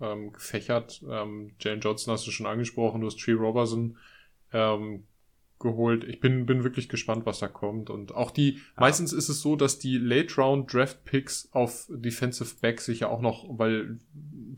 [0.00, 1.02] ähm, gefächert.
[1.08, 3.96] Ähm, Jane Johnson hast du schon angesprochen, du hast Tree Robertson
[4.52, 5.04] ähm,
[5.58, 6.04] geholt.
[6.04, 7.90] Ich bin, bin wirklich gespannt, was da kommt.
[7.90, 8.60] Und auch die, ja.
[8.76, 13.08] meistens ist es so, dass die Late Round Draft Picks auf Defensive Back sich ja
[13.08, 13.98] auch noch, weil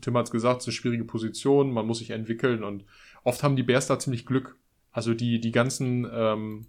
[0.01, 2.85] Tim hat's gesagt, es ist eine schwierige Position, man muss sich entwickeln und
[3.23, 4.57] oft haben die Bears da ziemlich Glück.
[4.91, 6.65] Also die, die ganzen, ähm,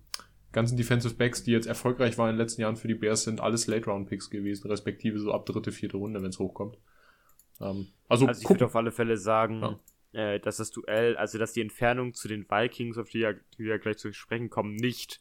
[0.53, 3.41] ganzen Defensive Backs, die jetzt erfolgreich waren in den letzten Jahren für die Bears, sind
[3.41, 6.79] alles Late Round Picks gewesen, respektive so ab dritte, vierte Runde, wenn es hochkommt.
[7.61, 9.79] Ähm, also, also ich würde auf alle Fälle sagen,
[10.13, 10.35] ja.
[10.35, 13.65] äh, dass das Duell, also dass die Entfernung zu den Vikings, auf die, ja, die
[13.65, 15.21] ja gleich zu sprechen kommen, nicht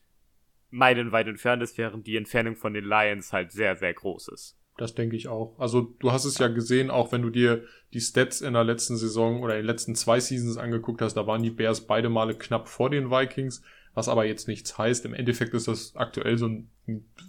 [0.69, 4.57] meilenweit entfernt ist, während die Entfernung von den Lions halt sehr, sehr groß ist.
[4.77, 5.59] Das denke ich auch.
[5.59, 8.97] Also du hast es ja gesehen, auch wenn du dir die Stats in der letzten
[8.97, 12.35] Saison oder in den letzten zwei Seasons angeguckt hast, da waren die Bears beide Male
[12.35, 13.61] knapp vor den Vikings,
[13.93, 15.05] was aber jetzt nichts heißt.
[15.05, 16.71] Im Endeffekt ist das aktuell so ein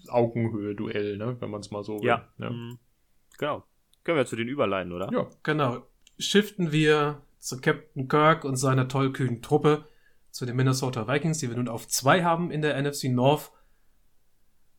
[0.08, 1.36] Augenhöhe-Duell, ne?
[1.40, 2.06] wenn man es mal so will.
[2.06, 2.50] Ja, ja.
[2.50, 2.78] Mhm.
[3.36, 3.64] genau.
[4.04, 5.10] Können wir zu den überleiten, oder?
[5.12, 5.28] Ja.
[5.42, 5.86] Genau.
[6.18, 9.84] Shiften wir zu Captain Kirk und seiner tollkühnen Truppe
[10.30, 13.52] zu den Minnesota Vikings, die wir nun auf zwei haben in der NFC North.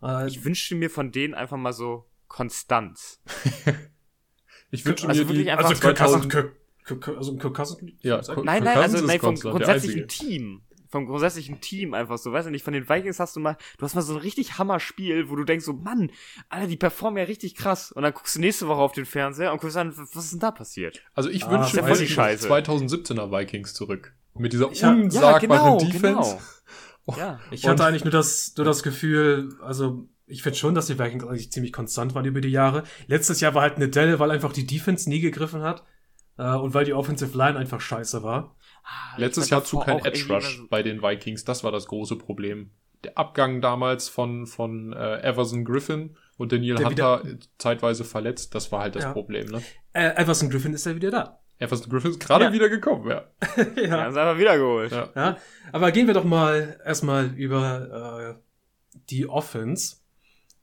[0.02, 3.22] Äh, ich wünschte mir von denen einfach mal so Konstanz.
[4.72, 8.22] ich wünsche also mir wirklich die, einfach also Kirk Kirk, Kirk, also Kirk Cousins, ja,
[8.44, 10.64] nein, nein, also nein, vom grundsätzlichen Team
[10.94, 13.84] vom grundsätzlichen Team einfach so, weißt du nicht, von den Vikings hast du mal, du
[13.84, 16.12] hast mal so ein richtig Hammer-Spiel, wo du denkst so, Mann,
[16.50, 17.92] Alter, die performen ja richtig krass.
[17.92, 20.40] Und dann guckst du nächste Woche auf den Fernseher und guckst an, was ist denn
[20.40, 21.02] da passiert?
[21.16, 24.14] Also ich ah, wünsche mir die 2017er Vikings zurück.
[24.36, 26.38] Mit dieser hab, unsagbaren ja, genau, Defense.
[27.08, 27.18] Genau.
[27.18, 27.40] ja.
[27.50, 31.26] Ich hatte eigentlich nur das, nur das Gefühl, also ich finde schon, dass die Vikings
[31.26, 32.84] eigentlich ziemlich konstant waren über die Jahre.
[33.08, 35.84] Letztes Jahr war halt eine Delle, weil einfach die Defense nie gegriffen hat.
[36.38, 38.56] Äh, und weil die Offensive Line einfach scheiße war.
[38.84, 42.18] Ah, Letztes Jahr zu kein Edge Rush so bei den Vikings, das war das große
[42.18, 42.72] Problem.
[43.04, 48.56] Der Abgang damals von, von äh, Everson Griffin und Daniel der Hunter wieder, zeitweise verletzt,
[48.56, 49.14] das war halt das ja.
[49.14, 49.62] Problem, ne?
[49.94, 51.40] Äh, Everson Griffin ist ja wieder da.
[51.60, 52.54] Everson Griffin ist gerade ja.
[52.54, 53.24] wieder gekommen, ja.
[53.58, 53.76] ja.
[53.76, 54.92] Wir haben es einfach wiedergeholt.
[54.92, 55.10] Ja.
[55.16, 55.38] ja.
[55.72, 59.98] Aber gehen wir doch mal erstmal über äh, die Offense.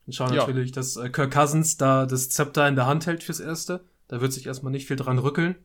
[0.06, 0.40] Und schauen ja.
[0.40, 3.84] natürlich, dass äh, Kirk Cousins da das Zepter in der Hand hält fürs Erste.
[4.08, 5.56] Da wird sich erstmal nicht viel dran rückeln.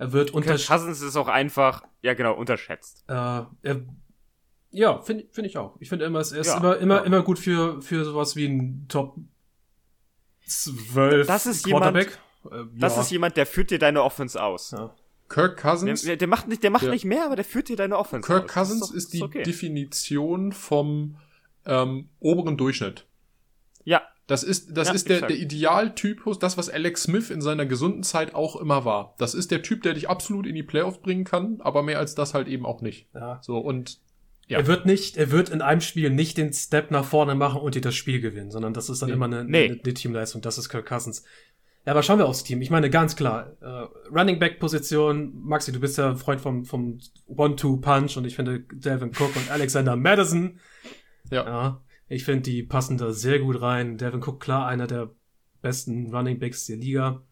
[0.00, 0.68] Er wird unterschätzt.
[0.68, 3.04] Cousins ist auch einfach, ja genau, unterschätzt.
[3.06, 3.84] Äh, er,
[4.70, 5.76] ja, finde find ich auch.
[5.78, 7.02] Ich finde immer, er ist ja, immer, immer, ja.
[7.02, 9.18] immer gut für, für sowas wie ein Top
[10.46, 12.18] 12 das ist Quarterback.
[12.44, 14.70] Jemand, äh, das ist jemand, der führt dir deine Offense aus.
[14.70, 14.94] Ja.
[15.28, 16.00] Kirk Cousins.
[16.02, 18.44] Der, der, macht nicht, der macht nicht mehr, aber der führt dir deine Offense Kirk
[18.44, 18.54] aus.
[18.54, 19.42] Cousins ist, doch, ist die okay.
[19.42, 21.18] Definition vom
[21.66, 23.06] ähm, oberen Durchschnitt.
[23.84, 24.00] Ja,
[24.30, 28.04] das ist, das ja, ist der, der Idealtypus, das, was Alex Smith in seiner gesunden
[28.04, 29.16] Zeit auch immer war.
[29.18, 32.14] Das ist der Typ, der dich absolut in die Playoffs bringen kann, aber mehr als
[32.14, 33.08] das halt eben auch nicht.
[33.12, 33.40] Ja.
[33.42, 33.98] So, und,
[34.46, 34.58] ja.
[34.58, 37.74] Er wird nicht, er wird in einem Spiel nicht den Step nach vorne machen und
[37.74, 39.16] dir das Spiel gewinnen, sondern das ist dann nee.
[39.16, 39.64] immer eine, nee.
[39.64, 40.42] eine, eine, Teamleistung.
[40.42, 41.24] Das ist Kirk Cousins.
[41.84, 42.62] Ja, aber schauen wir aufs Team.
[42.62, 47.00] Ich meine, ganz klar, äh, Running Back Position, Maxi, du bist ja Freund vom, vom
[47.26, 50.60] One-Two-Punch und ich finde Delvin Cook und Alexander Madison.
[51.32, 51.44] Ja.
[51.44, 53.96] ja ich finde, die passen da sehr gut rein.
[53.96, 55.10] Devin Cook, klar, einer der
[55.62, 57.22] besten Running Backs der Liga.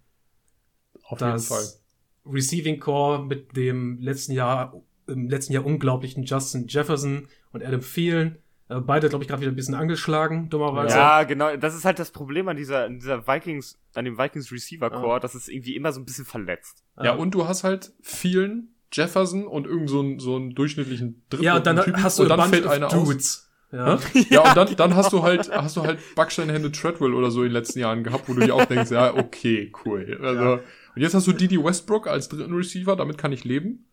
[1.03, 2.33] Auf das jeden Fall.
[2.33, 8.39] Receiving Core mit dem letzten Jahr, im letzten Jahr unglaublichen Justin Jefferson und Adam Thielen.
[8.69, 10.97] Äh, beide, glaube ich, gerade wieder ein bisschen angeschlagen, dummerweise.
[10.97, 11.57] Ja, genau.
[11.57, 15.15] Das ist halt das Problem an dieser, an dieser Vikings, an dem Vikings Receiver Core,
[15.15, 15.19] ja.
[15.19, 16.85] dass es irgendwie immer so ein bisschen verletzt.
[17.03, 21.45] Ja, und du hast halt vielen Jefferson und irgend so einen, so einen durchschnittlichen dritten
[21.45, 23.48] Ja, und dann Typen, hast du und dann fällt einer Dudes.
[23.48, 23.48] aus.
[23.71, 23.99] Ja,
[24.31, 27.49] ja und dann, dann hast du halt, hast du halt Backsteinhände Treadwell oder so in
[27.49, 30.19] den letzten Jahren gehabt, wo du dir auch denkst, ja, okay, cool.
[30.23, 30.53] Also, ja.
[30.55, 33.87] und jetzt hast du Didi Westbrook als dritten Receiver, damit kann ich leben.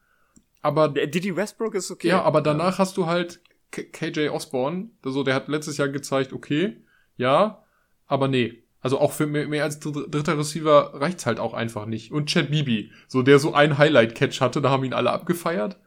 [0.62, 0.90] Aber.
[0.90, 2.08] Didi Westbrook ist okay.
[2.08, 6.32] Ja, aber danach hast du halt K KJ Osborne, also der hat letztes Jahr gezeigt,
[6.32, 6.78] okay,
[7.18, 7.64] ja,
[8.08, 8.62] aber nee.
[8.80, 12.12] Also auch für mehr, mehr als dritter Receiver reicht's halt auch einfach nicht.
[12.12, 15.80] Und Chad Bibi, so der so ein Highlight-Catch hatte, da haben ihn alle abgefeiert.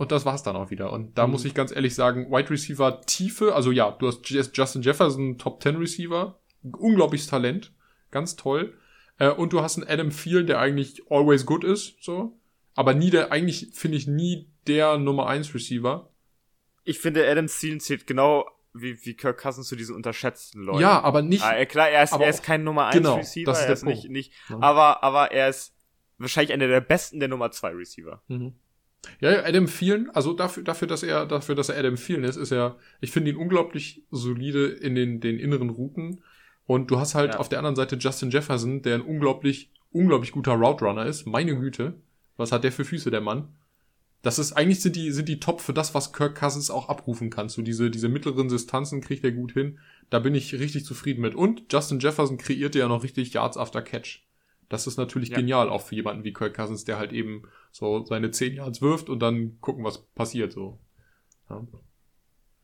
[0.00, 0.94] Und das war's dann auch wieder.
[0.94, 1.32] Und da mhm.
[1.32, 5.62] muss ich ganz ehrlich sagen, Wide Receiver Tiefe, also ja, du hast Justin Jefferson, Top
[5.62, 7.74] 10 Receiver, unglaubliches Talent,
[8.10, 8.72] ganz toll.
[9.18, 12.40] Äh, und du hast einen Adam Thielen, der eigentlich always good ist, so.
[12.74, 16.08] Aber nie der, eigentlich finde ich nie der Nummer 1 Receiver.
[16.84, 20.80] Ich finde, Adam Thielen zählt genau wie, wie Kirk Cousins zu diesen unterschätzten Leuten.
[20.80, 21.44] Ja, aber nicht.
[21.44, 23.84] Ah, klar, er ist, er ist kein Nummer 1 genau, Receiver, das ist er ist
[23.84, 24.60] nicht, nicht ja.
[24.60, 25.74] aber, aber er ist
[26.16, 28.22] wahrscheinlich einer der besten der Nummer 2 Receiver.
[28.28, 28.54] Mhm.
[29.20, 32.52] Ja, Adam Thielen, also dafür, dafür, dass er, dafür, dass er Adam Thielen ist, ist
[32.52, 36.22] er, ich finde ihn unglaublich solide in den, den inneren Routen.
[36.66, 37.40] Und du hast halt ja.
[37.40, 41.26] auf der anderen Seite Justin Jefferson, der ein unglaublich, unglaublich guter Route Runner ist.
[41.26, 41.94] Meine Güte.
[42.36, 43.48] Was hat der für Füße, der Mann?
[44.22, 47.30] Das ist, eigentlich sind die, sind die top für das, was Kirk Cousins auch abrufen
[47.30, 47.48] kann.
[47.48, 49.78] So diese, diese mittleren Distanzen kriegt er gut hin.
[50.10, 51.34] Da bin ich richtig zufrieden mit.
[51.34, 54.22] Und Justin Jefferson kreierte ja noch richtig Yards after Catch.
[54.70, 55.36] Das ist natürlich ja.
[55.36, 57.42] genial, auch für jemanden wie Kirk Cousins, der halt eben
[57.72, 60.78] so seine 10 Yards wirft und dann gucken, was passiert, so.
[61.50, 61.66] Ja.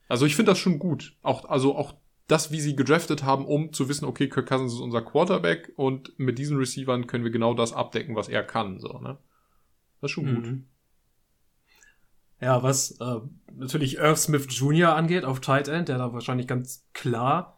[0.08, 1.16] Also ich finde das schon gut.
[1.22, 1.94] Auch, also auch
[2.28, 6.16] das, wie sie gedraftet haben, um zu wissen, okay, Kirk Cousins ist unser Quarterback und
[6.16, 9.18] mit diesen Receivern können wir genau das abdecken, was er kann, so, ne?
[10.00, 10.34] Das ist schon mhm.
[10.36, 10.62] gut.
[12.40, 13.20] Ja, was äh,
[13.52, 14.94] natürlich Irv Smith Jr.
[14.94, 17.55] angeht auf Tight End, der da wahrscheinlich ganz klar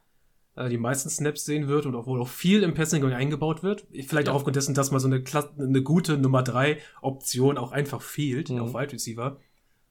[0.58, 3.86] äh, die meisten Snaps sehen wird und obwohl auch viel im Passing eingebaut wird.
[4.06, 4.32] Vielleicht ja.
[4.32, 8.02] auch aufgrund dessen, dass mal so eine, Kla eine gute Nummer 3 Option auch einfach
[8.02, 8.60] fehlt mhm.
[8.60, 9.38] auf Wide Receiver.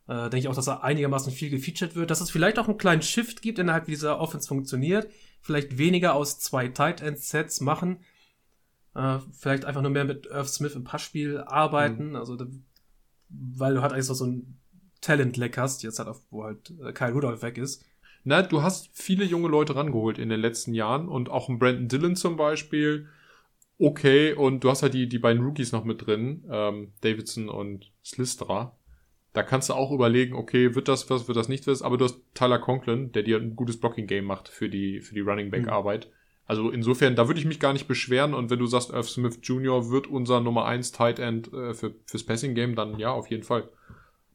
[0.07, 2.77] Äh, denke ich auch, dass er einigermaßen viel gefeatured wird, dass es vielleicht auch einen
[2.77, 5.07] kleinen Shift gibt innerhalb dieser Offense funktioniert.
[5.41, 7.99] Vielleicht weniger aus zwei Tight End Sets machen.
[8.93, 12.09] Äh, vielleicht einfach nur mehr mit Irv Smith im Passspiel arbeiten.
[12.09, 12.15] Mhm.
[12.17, 12.37] Also,
[13.29, 14.57] weil du halt eigentlich so ein
[14.99, 17.85] Talent-Leck hast, jetzt halt, auf, wo halt äh, Kyle Rudolph weg ist.
[18.27, 21.87] Na, du hast viele junge Leute rangeholt in den letzten Jahren und auch ein Brandon
[21.87, 23.07] Dillon zum Beispiel.
[23.79, 27.89] Okay, und du hast halt die, die beiden Rookies noch mit drin, ähm, Davidson und
[28.03, 28.75] Slistra.
[29.31, 32.03] Da kannst du auch überlegen, okay, wird das was, wird das nicht was, aber du
[32.03, 36.07] hast Tyler Conklin, der dir ein gutes Blocking-Game macht für die, für die Running Back-Arbeit.
[36.07, 36.11] Mhm.
[36.47, 39.39] Also insofern, da würde ich mich gar nicht beschweren und wenn du sagst, Irv Smith
[39.41, 39.89] Jr.
[39.89, 43.69] wird unser Nummer 1 Tight End äh, für, fürs Passing-Game, dann ja, auf jeden Fall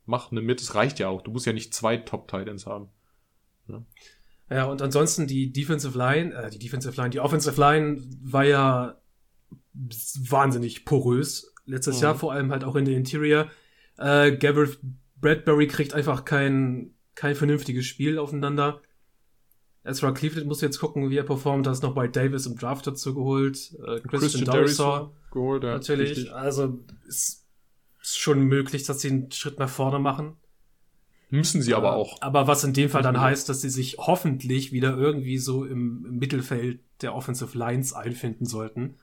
[0.07, 1.21] mach eine mit, es reicht ja auch.
[1.21, 2.89] Du musst ja nicht zwei Top-Titans haben.
[3.69, 3.85] Ja.
[4.51, 9.01] ja, und ansonsten die Defensive Line, äh, die Defensive Line, die Offensive Line war ja
[9.75, 12.03] wahnsinnig porös letztes mhm.
[12.03, 13.51] Jahr, vor allem halt auch in der Interior.
[13.99, 14.79] Äh, Gareth
[15.21, 18.83] Bradbury kriegt einfach kein, kein vernünftiges Spiel aufeinander.
[19.85, 21.67] Ezra Cleveland muss jetzt gucken, wie er performt.
[21.67, 23.73] Da ist noch bei Davis im Draft dazu geholt.
[23.81, 26.11] Äh, Christian, Christian Darrisaw geholt, ja, natürlich.
[26.11, 26.33] Richtig.
[26.33, 27.43] Also ist
[28.03, 30.37] ist schon möglich, dass sie einen Schritt nach vorne machen.
[31.33, 32.21] Müssen sie aber auch.
[32.21, 36.05] Aber was in dem Fall dann heißt, dass sie sich hoffentlich wieder irgendwie so im,
[36.07, 38.99] im Mittelfeld der Offensive Lines einfinden sollten,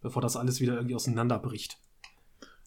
[0.00, 1.78] bevor das alles wieder irgendwie auseinanderbricht.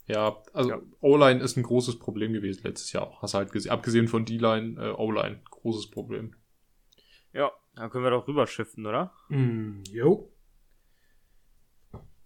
[0.07, 0.82] Ja, also ja.
[1.01, 3.22] O-Line ist ein großes Problem gewesen letztes Jahr auch.
[3.22, 6.34] Hast du halt gesehen, abgesehen von D-Line, äh, O-Line, großes Problem.
[7.34, 9.11] Ja, dann können wir doch rüberschiffen, oder?
[9.28, 10.32] Mm, jo.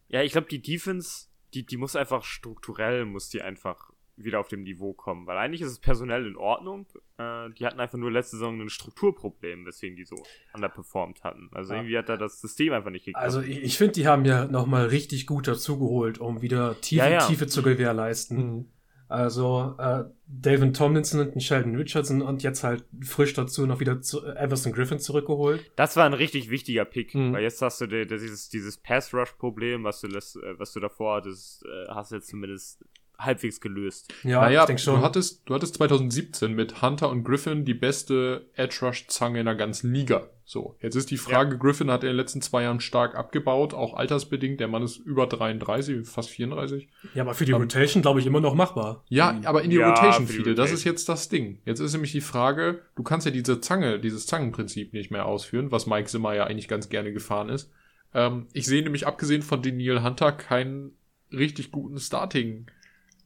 [0.09, 1.25] Ja, ich glaube, die Defense
[1.55, 5.27] die, die muss einfach strukturell, muss die einfach wieder auf dem Niveau kommen.
[5.27, 6.87] Weil eigentlich ist es personell in Ordnung.
[7.17, 10.15] Äh, die hatten einfach nur letzte Saison ein Strukturproblem, weswegen die so
[10.53, 11.49] underperformed hatten.
[11.51, 11.79] Also ja.
[11.79, 13.23] irgendwie hat da das System einfach nicht geklappt.
[13.23, 17.09] Also ich, ich finde, die haben ja nochmal richtig gut dazugeholt, um wieder Tiefe, ja,
[17.09, 17.27] ja.
[17.27, 18.37] Tiefe zu gewährleisten.
[18.37, 18.65] Mhm.
[19.07, 24.25] Also äh, David Tomlinson und Sheldon Richardson und jetzt halt frisch dazu noch wieder zu,
[24.25, 25.71] äh, Everson Griffin zurückgeholt.
[25.75, 27.33] Das war ein richtig wichtiger Pick, mhm.
[27.33, 31.63] weil jetzt hast du dieses, dieses Pass-Rush-Problem, was du, das, äh, was du davor hattest,
[31.65, 32.83] äh, hast du jetzt zumindest
[33.19, 34.13] halbwegs gelöst.
[34.23, 34.95] Ja, naja, ich denke schon.
[34.95, 39.45] Du hattest, du hattest 2017 mit Hunter und Griffin die beste Edge Rush Zange in
[39.45, 40.29] der ganzen Liga.
[40.47, 41.57] So, jetzt ist die Frage, ja.
[41.57, 44.59] Griffin hat in den letzten zwei Jahren stark abgebaut, auch altersbedingt.
[44.59, 46.87] Der Mann ist über 33, fast 34.
[47.15, 49.03] Ja, aber für die um, Rotation glaube ich immer noch machbar.
[49.09, 51.61] Ja, aber in die ja, Rotation viele, das ist jetzt das Ding.
[51.65, 55.71] Jetzt ist nämlich die Frage, du kannst ja diese Zange, dieses Zangenprinzip nicht mehr ausführen,
[55.71, 57.71] was Mike Zimmer ja eigentlich ganz gerne gefahren ist.
[58.13, 60.91] Ähm, ich sehe nämlich abgesehen von Daniel Hunter keinen
[61.31, 62.67] richtig guten Starting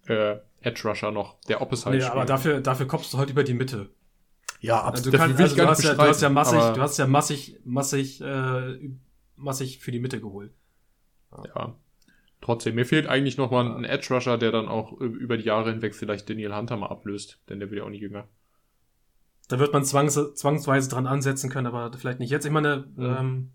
[0.10, 3.53] äh, Edge Rusher noch, der Opposite nee, aber dafür, dafür kommst du halt über die
[3.53, 3.89] Mitte.
[4.60, 5.18] Ja, absolut.
[5.20, 8.22] Also du, also du, hast ja, du hast ja massig, du hast ja massig, massig,
[8.22, 8.78] äh,
[9.38, 10.51] massig für die Mitte geholt.
[11.32, 11.43] Ja.
[11.55, 11.76] ja.
[12.41, 15.72] Trotzdem, mir fehlt eigentlich noch mal ein Edge Rusher, der dann auch über die Jahre
[15.72, 18.28] hinweg vielleicht Daniel Hunter mal ablöst, denn der wird ja auch nicht jünger.
[19.49, 22.45] Da wird man zwangs zwangsweise dran ansetzen können, aber vielleicht nicht jetzt.
[22.45, 23.03] Ich meine, mhm.
[23.03, 23.51] ähm,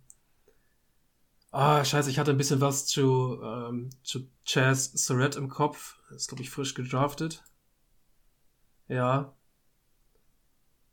[1.57, 6.01] Ah, scheiße, ich hatte ein bisschen was zu, ähm, zu Chaz Surratt im Kopf.
[6.11, 7.45] Ist, glaube ich, frisch gedraftet.
[8.89, 9.37] Ja.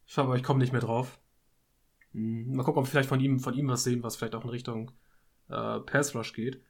[0.06, 1.18] Ich aber ich komme nicht mehr drauf.
[2.14, 4.44] Hm, mal gucken, ob wir vielleicht von ihm, von ihm was sehen, was vielleicht auch
[4.44, 4.92] in Richtung
[5.50, 6.62] äh, Pass Rush geht.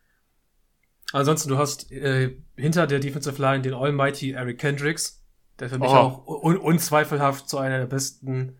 [1.12, 5.22] Ansonsten, du hast äh, hinter der Defensive Line den Almighty Eric Kendricks,
[5.60, 5.96] der für mich oh.
[5.96, 8.58] auch un unzweifelhaft zu einer der besten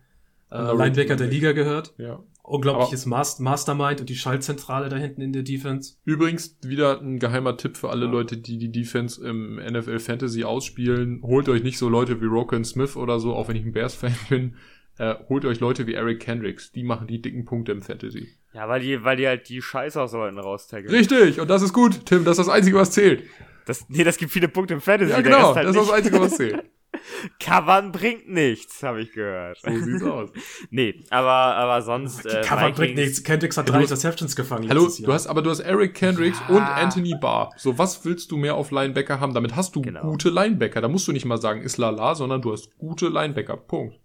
[0.50, 1.94] äh, Linebacker der Liga gehört.
[1.96, 2.22] Ja.
[2.44, 5.94] Unglaubliches Master Mastermind und die Schaltzentrale da hinten in der Defense.
[6.04, 8.10] Übrigens wieder ein geheimer Tipp für alle ja.
[8.10, 11.22] Leute, die die Defense im NFL Fantasy ausspielen.
[11.22, 14.16] Holt euch nicht so Leute wie Roken Smith oder so, auch wenn ich ein Bears-Fan
[14.28, 14.56] bin.
[14.98, 16.72] Äh, holt euch Leute wie Eric Kendricks.
[16.72, 18.28] Die machen die dicken Punkte im Fantasy.
[18.52, 20.90] Ja, weil die, weil die halt die Scheiße aus Leuten raustaggen.
[20.90, 22.24] Richtig, und das ist gut, Tim.
[22.24, 23.22] Das ist das Einzige, was zählt.
[23.66, 25.12] Das, nee, das gibt viele Punkte im Fantasy.
[25.12, 26.64] Ja, genau, halt das ist das Einzige, was zählt.
[27.40, 29.58] Covern bringt nichts, habe ich gehört.
[29.60, 30.30] So sieht's aus.
[30.70, 32.26] nee, aber, aber sonst.
[32.26, 33.22] Äh, Covern bringt nichts.
[33.22, 34.68] Kendricks hat drei Interceptions gefangen.
[34.68, 36.54] Hallo, du hast, aber du hast Eric Kendricks ja.
[36.54, 37.50] und Anthony Barr.
[37.56, 39.34] So, was willst du mehr auf Linebacker haben?
[39.34, 40.02] Damit hast du genau.
[40.02, 40.80] gute Linebacker.
[40.80, 43.56] Da musst du nicht mal sagen, ist lala, sondern du hast gute Linebacker.
[43.56, 43.98] Punkt.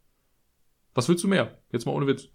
[0.93, 1.57] Was willst du mehr?
[1.71, 2.29] Jetzt mal ohne Witz.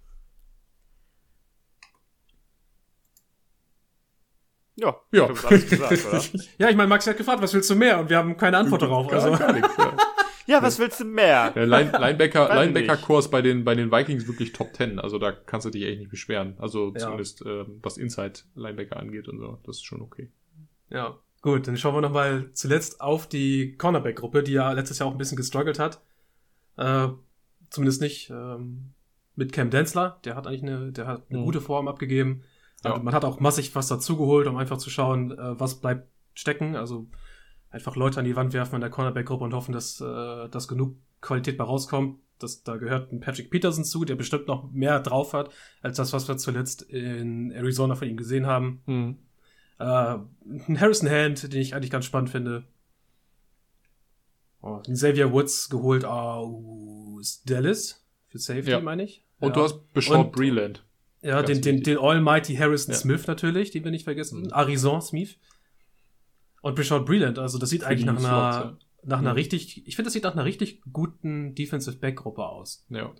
[4.77, 5.27] Ja, ja.
[5.27, 8.01] Gesagt, ja, ich meine, Max hat gefragt, was willst du mehr?
[8.01, 9.07] Und wir haben keine Antwort darauf.
[9.07, 9.39] Gar, also.
[9.39, 9.97] gar nichts, ja.
[10.47, 11.51] Ja, was willst du mehr?
[11.51, 14.99] Der Line, Linebacker, Linebacker-Kurs bei den, bei den Vikings wirklich Top 10.
[14.99, 16.55] Also da kannst du dich echt nicht beschweren.
[16.59, 17.01] Also ja.
[17.01, 19.59] zumindest äh, was Inside-Linebacker angeht und so.
[19.65, 20.31] Das ist schon okay.
[20.91, 21.67] Ja, gut.
[21.69, 25.37] Dann schauen wir nochmal zuletzt auf die Cornerback-Gruppe, die ja letztes Jahr auch ein bisschen
[25.37, 26.01] gestruggelt hat.
[26.77, 27.09] Äh,
[27.71, 28.93] zumindest nicht ähm,
[29.37, 30.21] mit Cam Densler.
[30.25, 31.45] Der hat eigentlich eine, der hat eine mhm.
[31.45, 32.43] gute Form abgegeben.
[32.85, 32.99] Ja.
[32.99, 36.77] Man hat auch massig was dazugeholt, um einfach zu schauen, äh, was bleibt stecken.
[36.77, 37.07] Also
[37.73, 40.97] einfach Leute an die Wand werfen in der Cornerback-Gruppe und hoffen, dass, äh, dass genug
[41.21, 42.21] Qualität bei rauskommt.
[42.39, 45.51] Das, da gehört ein Patrick Peterson zu, der bestimmt noch mehr drauf hat,
[45.81, 48.83] als das, was wir zuletzt in Arizona von ihm gesehen haben.
[48.87, 49.19] Mhm.
[49.79, 49.85] Äh,
[50.69, 52.65] ein Harrison Hand, den ich eigentlich ganz spannend finde.
[54.61, 58.81] Oh, Xavier Woods geholt aus Dallas für Safety, ja.
[58.81, 59.25] meine ich.
[59.41, 59.55] Und ja.
[59.55, 60.85] du hast Beshaw Breland.
[61.21, 62.99] Ja, den, den, den Almighty Harrison ja.
[62.99, 64.43] Smith natürlich, den wir nicht vergessen.
[64.43, 64.53] Mhm.
[64.53, 65.37] Arizon Smith.
[66.63, 69.09] Und Brishard Breland, also das sieht eigentlich nach einer, Slots, ja.
[69.09, 69.37] nach einer mhm.
[69.37, 72.87] richtig, ich finde, das sieht nach einer richtig guten Defensive Back Gruppe aus.
[72.89, 73.13] Ja.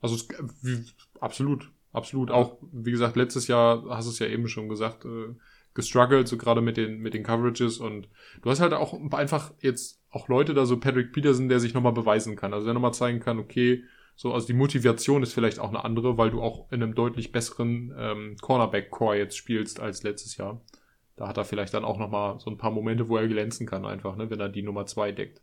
[0.00, 0.28] Also es,
[0.62, 0.84] wie,
[1.20, 2.30] absolut, absolut.
[2.30, 5.34] Auch, wie gesagt, letztes Jahr hast du es ja eben schon gesagt, äh,
[5.74, 8.08] gestruggelt, so gerade mit den, mit den Coverages und
[8.42, 11.92] du hast halt auch einfach jetzt auch Leute da, so Patrick Peterson, der sich nochmal
[11.92, 12.52] beweisen kann.
[12.52, 16.18] Also der nochmal zeigen kann, okay, so, also die Motivation ist vielleicht auch eine andere,
[16.18, 20.60] weil du auch in einem deutlich besseren ähm, Cornerback-Core jetzt spielst als letztes Jahr.
[21.16, 23.84] Da hat er vielleicht dann auch nochmal so ein paar Momente, wo er glänzen kann,
[23.84, 25.42] einfach, ne, wenn er die Nummer zwei deckt.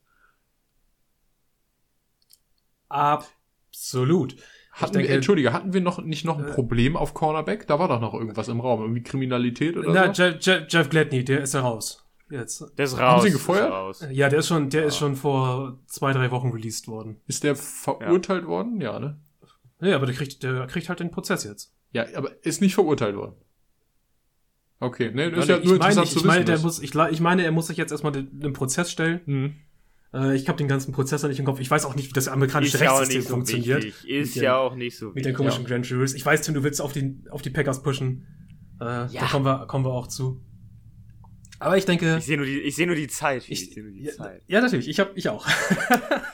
[2.90, 4.36] Absolut.
[4.72, 7.68] Hatten denke, wir, Entschuldige, hatten wir noch nicht noch ein äh, Problem auf Cornerback?
[7.68, 10.24] Da war doch noch irgendwas im Raum, irgendwie Kriminalität oder na, so?
[10.24, 12.06] Jeff, Jeff, Jeff Gladney, der ist ja raus.
[12.30, 12.64] Jetzt.
[12.78, 13.02] Der ist raus.
[13.02, 14.08] Haben sie ihn gefeuert?
[14.12, 14.88] Ja, der ist schon, der ja.
[14.88, 17.22] ist schon vor zwei, drei Wochen released worden.
[17.28, 18.48] Ist der verurteilt ja.
[18.48, 18.80] worden?
[18.82, 19.20] Ja, ne?
[19.82, 21.74] Ja, aber der kriegt, der kriegt halt den Prozess jetzt.
[21.92, 23.36] Ja, aber ist nicht verurteilt worden.
[24.80, 26.28] Okay, ne, ist ja nur interessant meine, zu wissen.
[26.28, 29.22] Meine, der muss, ich, ich meine, er muss sich jetzt erstmal den, den Prozess stellen.
[29.26, 29.56] Mhm.
[30.14, 31.60] Äh, ich habe den ganzen Prozess nicht im Kopf.
[31.60, 33.84] Ich weiß auch nicht, wie das amerikanische ist Rechtssystem so funktioniert.
[33.84, 34.10] Wichtig.
[34.10, 35.16] Ist ja auch nicht so wichtig.
[35.16, 35.70] Mit den komischen ja.
[35.70, 36.14] Grand Juries.
[36.14, 38.26] Ich weiß, Tim, du willst auf, die, auf die Packers pushen.
[38.80, 39.08] Äh, ja.
[39.14, 40.42] Da kommen wir, kommen wir auch zu.
[41.60, 42.18] Aber ich denke.
[42.18, 43.44] Ich sehe nur, die, ich seh nur die Zeit.
[43.50, 44.42] Ich, ich sehe nur die ja, Zeit.
[44.48, 44.88] Ja, natürlich.
[44.88, 45.46] Ich, hab, ich auch.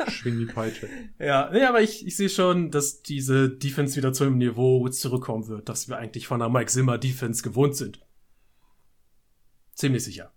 [0.08, 0.88] Schwing die Peitsche.
[1.20, 5.48] Ja, nee, aber ich, ich sehe schon, dass diese Defense wieder zu einem Niveau zurückkommen
[5.48, 8.02] wird, dass wir eigentlich von einer Mike Zimmer Defense gewohnt sind.
[9.76, 10.32] Ziemlich sicher.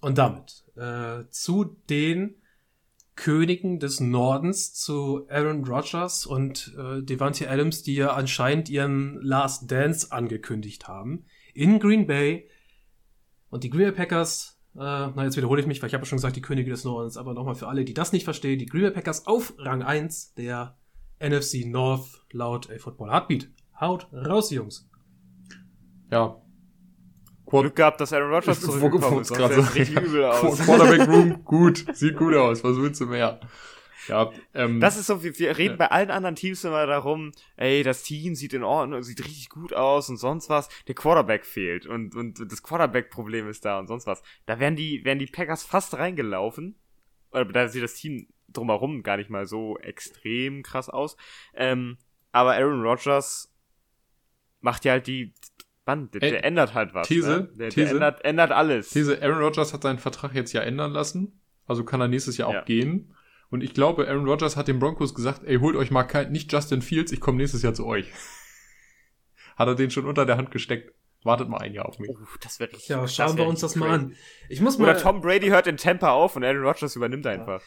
[0.00, 2.36] Und damit äh, zu den
[3.16, 9.70] Königen des Nordens, zu Aaron Rodgers und äh, Devante Adams, die ja anscheinend ihren Last
[9.70, 11.24] Dance angekündigt haben.
[11.54, 12.48] In Green Bay
[13.48, 16.18] und die Green Bay Packers, äh, na jetzt wiederhole ich mich, weil ich habe schon
[16.18, 18.82] gesagt, die Könige des Nordens, aber nochmal für alle, die das nicht verstehen, die Green
[18.82, 20.76] Bay Packers auf Rang 1 der
[21.18, 23.48] NFC North laut A Football Heartbeat.
[23.80, 24.88] Haut raus, Jungs.
[26.10, 26.42] Ja.
[27.46, 29.28] Glück gehabt, dass Aaron Rodgers zurückgekommen ist.
[29.28, 30.58] Sonst so, richtig übel aus.
[30.58, 31.84] Quarterback Room, gut.
[31.92, 32.62] Sieht gut aus.
[32.64, 33.40] Was willst du mehr?
[34.08, 35.76] Ja, ähm, das ist so, wir, wir reden ja.
[35.76, 39.72] bei allen anderen Teams immer darum, ey, das Team sieht in Ordnung, sieht richtig gut
[39.72, 40.68] aus und sonst was.
[40.86, 44.22] Der Quarterback fehlt und, und das Quarterback-Problem ist da und sonst was.
[44.46, 46.78] Da wären die, wären die Packers fast reingelaufen.
[47.32, 51.16] Oder da sieht das Team drumherum gar nicht mal so extrem krass aus.
[51.54, 51.98] Ähm,
[52.32, 53.52] aber Aaron Rodgers
[54.60, 55.34] macht ja halt die,
[55.86, 57.06] Mann, der, der ändert halt was.
[57.06, 57.48] These, ne?
[57.54, 58.90] der, These, der ändert, ändert alles.
[58.90, 61.40] These, Aaron Rodgers hat seinen Vertrag jetzt ja ändern lassen.
[61.66, 62.64] Also kann er nächstes Jahr auch ja.
[62.64, 63.14] gehen.
[63.50, 66.52] Und ich glaube, Aaron Rodgers hat den Broncos gesagt, ey, holt euch mal kein, nicht
[66.52, 68.10] Justin Fields, ich komme nächstes Jahr zu euch.
[69.56, 70.92] hat er den schon unter der Hand gesteckt.
[71.22, 72.10] Wartet mal ein Jahr auf mich.
[72.10, 72.88] Oh, das wird richtig.
[72.88, 74.14] Ja, schauen wir uns das mal an.
[74.48, 74.90] Ich muss mal.
[74.90, 77.62] Oder Tom Brady hört in Tampa auf und Aaron Rodgers übernimmt einfach.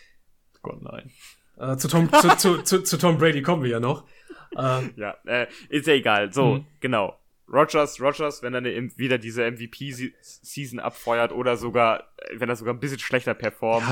[0.61, 1.11] Gott, nein.
[1.57, 4.05] Äh, zu, Tom, zu, zu, zu, zu, Tom Brady kommen wir ja noch.
[4.57, 6.34] Äh, ja, äh, ist ja egal.
[6.34, 6.65] So, hm.
[6.80, 7.18] genau.
[7.51, 12.03] Rogers, Rogers, wenn er eine, wieder diese MVP-Season abfeuert oder sogar,
[12.35, 13.87] wenn er sogar ein bisschen schlechter performt.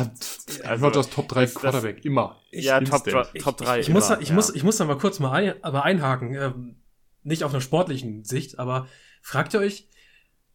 [0.60, 2.40] Ja, also, Rogers Top 3 Quarterback, immer.
[2.52, 3.04] Ich, ja, Top,
[3.40, 3.80] Top 3.
[3.80, 4.36] Ich, ich, muss, ich, ja.
[4.36, 6.36] muss, ich muss da mal kurz mal ein, aber einhaken.
[6.36, 6.76] Ähm,
[7.24, 8.88] nicht auf einer sportlichen Sicht, aber
[9.22, 9.90] fragt ihr euch,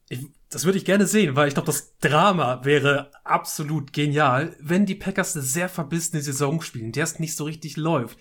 [0.09, 4.87] ich, das würde ich gerne sehen, weil ich glaube, das Drama wäre absolut genial, wenn
[4.87, 8.19] die Packers eine sehr verbissene Saison spielen, der es nicht so richtig läuft.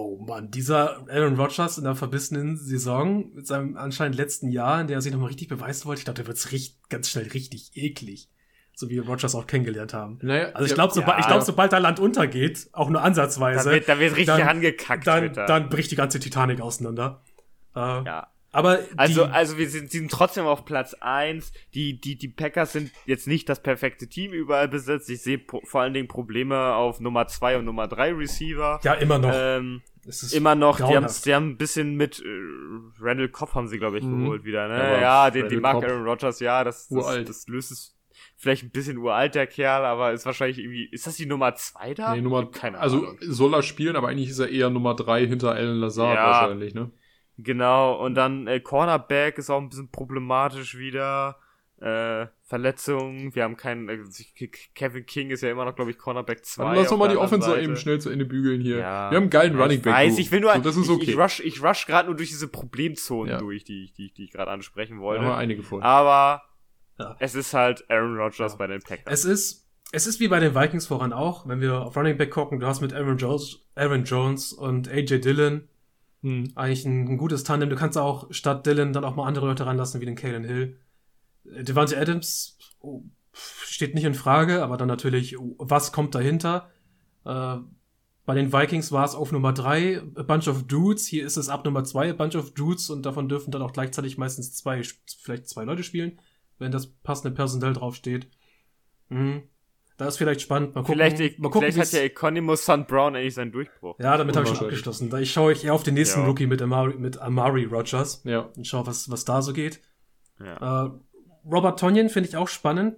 [0.00, 4.86] Oh Mann, dieser Aaron Rodgers in der verbissenen Saison mit seinem anscheinend letzten Jahr, in
[4.86, 7.72] der er sich nochmal richtig beweisen wollte, ich glaube, der wird's richtig, ganz schnell richtig
[7.74, 8.28] eklig.
[8.76, 10.20] So wie Rodgers auch kennengelernt haben.
[10.22, 13.64] Naja, also ich glaube, sobald, ich glaub, sobald da Land untergeht, auch nur ansatzweise.
[13.64, 15.04] Da wird, da wird richtig dann, angekackt.
[15.04, 17.24] Dann, dann bricht die ganze Titanic auseinander.
[17.74, 18.28] Äh, ja.
[18.50, 21.52] Aber also, also wir sind, sind trotzdem auf Platz eins.
[21.74, 25.10] Die, die, die Packers sind jetzt nicht das perfekte Team überall besetzt.
[25.10, 28.80] Ich sehe vor allen Dingen Probleme auf Nummer zwei und Nummer drei Receiver.
[28.82, 29.32] Ja, immer noch.
[29.34, 29.82] Ähm,
[30.32, 30.78] immer noch.
[30.78, 32.24] Die haben, die haben ein bisschen mit äh,
[33.00, 34.24] Randall Kopp haben sie, glaube ich, mhm.
[34.24, 34.66] geholt wieder.
[34.68, 34.78] Ne?
[34.78, 37.98] Ja, ja den, die mag Aaron Rodgers, ja, das, das, das löst es
[38.36, 41.92] vielleicht ein bisschen uralt, der Kerl, aber ist wahrscheinlich irgendwie, ist das die Nummer zwei
[41.92, 42.14] da?
[42.14, 43.18] Nee, Nummer, keine also Ahnung.
[43.20, 46.24] Also soll er spielen, aber eigentlich ist er eher Nummer drei hinter Alan Lazard ja,
[46.24, 46.90] wahrscheinlich, ne?
[47.38, 51.38] Genau, und dann äh, Cornerback ist auch ein bisschen problematisch wieder.
[51.80, 53.98] Äh, Verletzungen, wir haben keinen, äh,
[54.74, 56.64] Kevin King ist ja immer noch, glaube ich, Cornerback 2.
[56.64, 58.78] Dann lass doch mal die Offense eben schnell zu Ende bügeln hier.
[58.78, 59.10] Ja.
[59.10, 59.92] Wir haben einen geilen ja, Running Back.
[59.94, 61.02] Weiß, ich will nur, so, das ist okay.
[61.02, 63.38] ich, ich rush, ich rush gerade nur durch diese Problemzonen ja.
[63.38, 65.22] durch, die, die, die ich gerade ansprechen wollte.
[65.22, 65.84] Da haben wir einige gefunden.
[65.84, 66.42] Aber
[67.20, 69.12] es ist halt Aaron Rodgers bei den Packers.
[69.12, 72.30] Es ist, es ist wie bei den Vikings voran auch, wenn wir auf Running Back
[72.30, 75.68] gucken, du hast mit Aaron Jones, Aaron Jones und AJ Dillon
[76.22, 76.52] hm.
[76.56, 77.70] Eigentlich ein, ein, gutes Tandem.
[77.70, 80.78] Du kannst auch statt Dylan dann auch mal andere Leute ranlassen, wie den Kalen Hill.
[81.44, 83.02] Äh, Devante Adams oh,
[83.32, 86.70] steht nicht in Frage, aber dann natürlich, was kommt dahinter?
[87.24, 87.58] Äh,
[88.26, 91.06] bei den Vikings war es auf Nummer drei a bunch of dudes.
[91.06, 93.72] Hier ist es ab Nummer zwei a bunch of dudes und davon dürfen dann auch
[93.72, 94.82] gleichzeitig meistens zwei,
[95.22, 96.20] vielleicht zwei Leute spielen,
[96.58, 98.28] wenn das passende Personell draufsteht.
[99.08, 99.44] Mhm.
[99.98, 100.76] Da ist vielleicht spannend.
[100.76, 102.86] Mal gucken, vielleicht, mal gucken, vielleicht hat ja Economus St.
[102.86, 103.98] Brown endlich seinen Durchbruch.
[103.98, 105.10] Ja, damit habe ich schon abgeschlossen.
[105.10, 106.26] Da ich schaue ich eher auf den nächsten ja.
[106.26, 108.22] Rookie mit Amari, mit Amari Rogers.
[108.24, 108.48] Ja.
[108.56, 109.80] Und schaue, was, was da so geht.
[110.38, 110.86] Ja.
[110.86, 110.90] Äh,
[111.44, 112.96] Robert Tonyan finde ich auch spannend.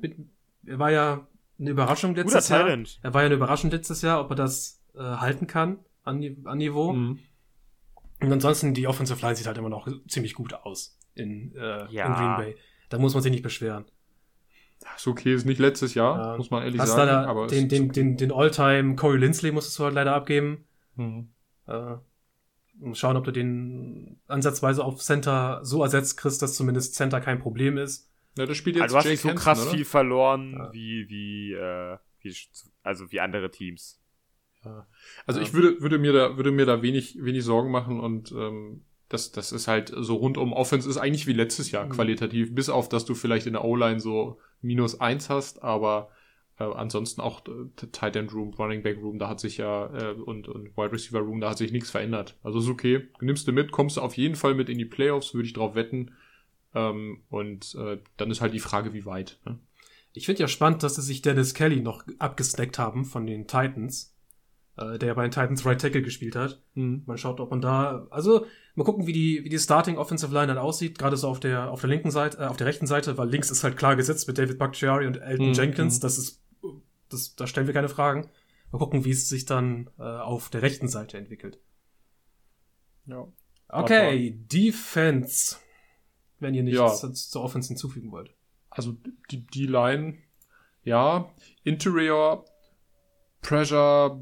[0.67, 1.27] Er war ja
[1.59, 2.67] eine Überraschung letztes Guter Jahr.
[2.67, 3.01] Talent.
[3.03, 6.59] Er war ja eine Überraschung letztes Jahr, ob er das äh, halten kann an, an
[6.59, 6.93] Niveau.
[6.93, 7.19] Mhm.
[8.21, 12.07] Und ansonsten, die Offensive Line sieht halt immer noch ziemlich gut aus in, äh, ja.
[12.07, 12.57] in Green Bay.
[12.91, 13.87] Da muss man sich nicht beschweren.
[14.97, 16.37] Ist okay, ist nicht letztes Jahr, ja.
[16.37, 17.11] muss man ehrlich sagen.
[17.11, 17.93] aber den, den, okay.
[17.93, 20.65] den, den All-Time Corey Lindsley musstest du halt leider abgeben.
[20.97, 21.29] Mhm.
[21.67, 21.97] Äh,
[22.93, 27.77] schauen, ob du den ansatzweise auf Center so ersetzt kriegst, dass zumindest Center kein Problem
[27.77, 28.11] ist.
[28.39, 29.71] Ja, das spielt jetzt also du hast Jake so krass oder?
[29.73, 30.73] viel verloren ja.
[30.73, 32.35] wie, wie, äh, wie,
[32.83, 34.01] also wie andere Teams.
[34.65, 34.87] Ja.
[35.27, 35.47] Also ja.
[35.47, 39.33] ich würde, würde mir da, würde mir da wenig, wenig Sorgen machen und ähm, das,
[39.33, 41.91] das ist halt so rund um Offense ist eigentlich wie letztes Jahr mhm.
[41.91, 46.11] qualitativ, bis auf, dass du vielleicht in der O-Line so minus eins hast, aber
[46.59, 50.13] äh, ansonsten auch äh, Tight End Room, Running Back Room, da hat sich ja äh,
[50.13, 52.39] und, und Wide Receiver Room, da hat sich nichts verändert.
[52.45, 55.35] Also ist okay, nimmst du mit, kommst du auf jeden Fall mit in die Playoffs,
[55.35, 56.13] würde ich drauf wetten.
[56.73, 59.41] Ähm, und äh, dann ist halt die Frage, wie weit.
[59.45, 59.59] Ne?
[60.13, 64.17] Ich finde ja spannend, dass sie sich Dennis Kelly noch abgesnackt haben von den Titans
[64.77, 66.63] äh, der bei den Titans Right Tackle gespielt hat.
[66.75, 67.03] Mhm.
[67.07, 70.49] Man schaut, ob man da, also mal gucken, wie die, wie die Starting Offensive Line
[70.49, 73.19] dann aussieht, gerade so auf der, auf der linken Seite, äh, auf der rechten Seite,
[73.19, 75.55] weil links ist halt klar gesetzt mit David Bakhtiari und Elton mhm.
[75.55, 76.03] Jenkins, mhm.
[76.03, 76.43] das ist,
[77.09, 78.31] das, da stellen wir keine Fragen.
[78.73, 81.59] Mal gucken, wie es sich dann äh, auf der rechten Seite entwickelt.
[83.07, 83.27] Ja.
[83.69, 85.57] Okay, Defense.
[86.39, 87.13] Wenn ihr nichts ja.
[87.13, 88.35] zur Offense hinzufügen wollt.
[88.71, 88.97] Also
[89.31, 90.19] die, die Line,
[90.85, 91.29] ja.
[91.65, 92.45] Interior,
[93.43, 94.21] Pressure,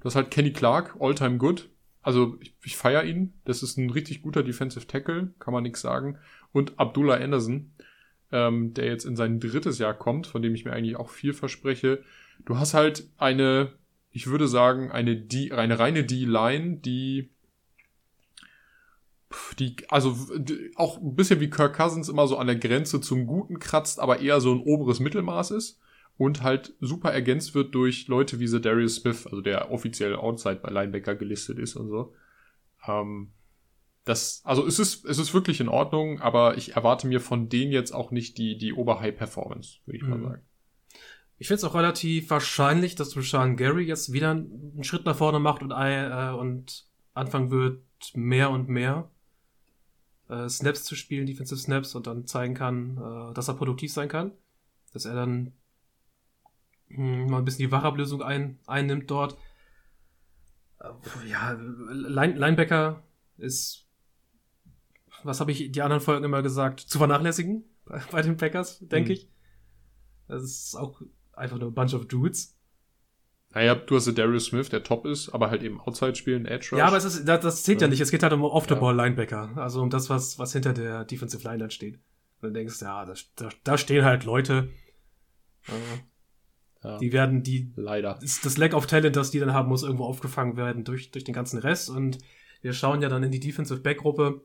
[0.00, 1.68] Du hast halt Kenny Clark, all-time good.
[2.02, 3.34] Also ich, ich feiere ihn.
[3.44, 6.18] Das ist ein richtig guter Defensive Tackle, kann man nichts sagen.
[6.52, 7.72] Und Abdullah Anderson,
[8.32, 11.32] ähm, der jetzt in sein drittes Jahr kommt, von dem ich mir eigentlich auch viel
[11.32, 12.02] verspreche.
[12.44, 13.72] Du hast halt eine,
[14.10, 17.30] ich würde sagen, eine, D, eine reine D-Line, die
[19.58, 23.26] die, also die, auch ein bisschen wie Kirk Cousins immer so an der Grenze zum
[23.26, 25.78] Guten kratzt, aber eher so ein oberes Mittelmaß ist
[26.18, 30.56] und halt super ergänzt wird durch Leute wie The Darius Smith, also der offiziell Outside
[30.56, 32.12] bei Linebacker gelistet ist und so.
[32.86, 33.30] Ähm,
[34.04, 37.72] das, also es ist, es ist wirklich in Ordnung, aber ich erwarte mir von denen
[37.72, 40.10] jetzt auch nicht die, die Oberhigh-Performance, würde ich mhm.
[40.10, 40.42] mal sagen.
[41.38, 45.38] Ich finde es auch relativ wahrscheinlich, dass Rashawn Gary jetzt wieder einen Schritt nach vorne
[45.38, 47.82] macht und, äh, und anfangen wird,
[48.14, 49.08] mehr und mehr
[50.28, 54.08] äh, Snaps zu spielen, Defensive Snaps, und dann zeigen kann, äh, dass er produktiv sein
[54.08, 54.32] kann.
[54.92, 55.52] Dass er dann
[56.88, 59.36] mal ein bisschen die Wachablösung ein, einnimmt dort.
[60.80, 60.88] Äh,
[61.28, 63.02] ja, Line, Linebacker
[63.36, 63.88] ist
[65.24, 69.10] was habe ich die anderen Folgen immer gesagt, zu vernachlässigen bei, bei den Packers, denke
[69.10, 69.14] mhm.
[69.14, 69.30] ich.
[70.28, 71.00] Das ist auch
[71.32, 72.54] einfach nur a bunch of dudes.
[73.54, 76.78] Naja, du hast Darius Smith, der top ist, aber halt eben Outside spielen, Edge Rush.
[76.78, 77.86] Ja, aber es ist, das, das zählt ja.
[77.86, 78.00] ja nicht.
[78.00, 79.56] Es geht halt um Off-the-Ball-Linebacker.
[79.56, 81.94] Also um das, was, was hinter der Defensive Line dann steht.
[82.42, 84.68] Und du denkst, ja, da, da, da stehen halt Leute,
[85.66, 85.98] äh,
[86.82, 86.98] ja.
[86.98, 88.18] die werden, die, leider.
[88.20, 91.24] Das, das Lack of Talent, das die dann haben, muss irgendwo aufgefangen werden durch, durch
[91.24, 91.90] den ganzen Rest.
[91.90, 92.18] Und
[92.62, 94.42] wir schauen ja dann in die Defensive Back-Gruppe.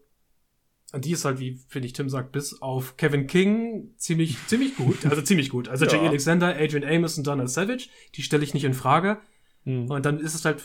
[0.93, 4.75] Und die ist halt, wie finde ich Tim sagt, bis auf Kevin King ziemlich, ziemlich
[4.75, 5.05] gut.
[5.05, 5.67] Also ziemlich gut.
[5.67, 5.93] Also ja.
[5.93, 9.19] Jay Alexander, Adrian Amos und Donald Savage, die stelle ich nicht in Frage.
[9.65, 9.89] Mhm.
[9.89, 10.63] Und dann ist es halt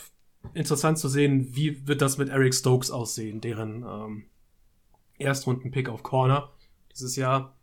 [0.55, 4.25] interessant zu sehen, wie wird das mit Eric Stokes aussehen, deren ähm,
[5.19, 6.53] Erstrunden-Pick auf Corner
[6.93, 7.58] dieses Jahr.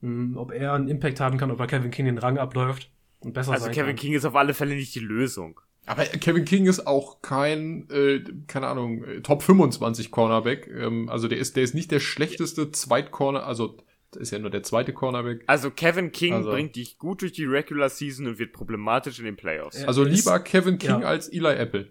[0.00, 2.90] Hm, ob er einen Impact haben kann, ob er Kevin King den Rang abläuft
[3.20, 3.96] und besser also sein Kevin kann.
[3.96, 5.60] King ist auf alle Fälle nicht die Lösung.
[5.86, 10.68] Aber Kevin King ist auch kein, äh, keine Ahnung, äh, Top 25 Cornerback.
[10.68, 13.78] Ähm, also der ist, der ist nicht der schlechteste Zweitcorner, also
[14.10, 15.44] das ist ja nur der zweite Cornerback.
[15.46, 19.24] Also Kevin King also, bringt dich gut durch die Regular Season und wird problematisch in
[19.24, 19.82] den Playoffs.
[19.84, 21.08] Also lieber Kevin King ja.
[21.08, 21.88] als Eli Apple.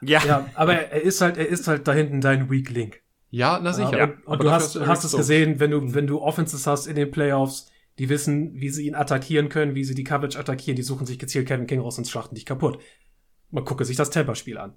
[0.00, 0.22] Ja.
[0.26, 3.00] ja, aber er ist halt, er ist halt da hinten dein Weak Link.
[3.34, 3.98] Ja, na sicher.
[3.98, 6.94] Ja, und, und du hast, hast es gesehen, wenn du, wenn du Offenses hast in
[6.94, 7.68] den Playoffs,
[7.98, 10.76] die wissen, wie sie ihn attackieren können, wie sie die Coverage attackieren.
[10.76, 12.80] Die suchen sich gezielt Kevin King raus und schlachten dich kaputt.
[13.50, 14.76] Man gucke sich das Tampa-Spiel an.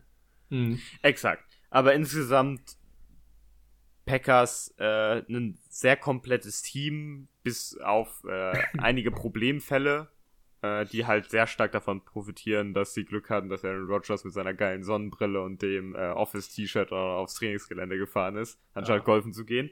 [0.49, 0.79] Hm.
[1.03, 1.43] Exakt.
[1.69, 2.77] Aber insgesamt
[4.07, 10.09] Packers äh, ein sehr komplettes Team, bis auf äh, einige Problemfälle,
[10.61, 14.33] äh, die halt sehr stark davon profitieren, dass sie Glück hatten, dass Aaron Rodgers mit
[14.33, 19.03] seiner geilen Sonnenbrille und dem äh, Office-T-Shirt aufs Trainingsgelände gefahren ist, anstatt ja.
[19.03, 19.71] golfen zu gehen.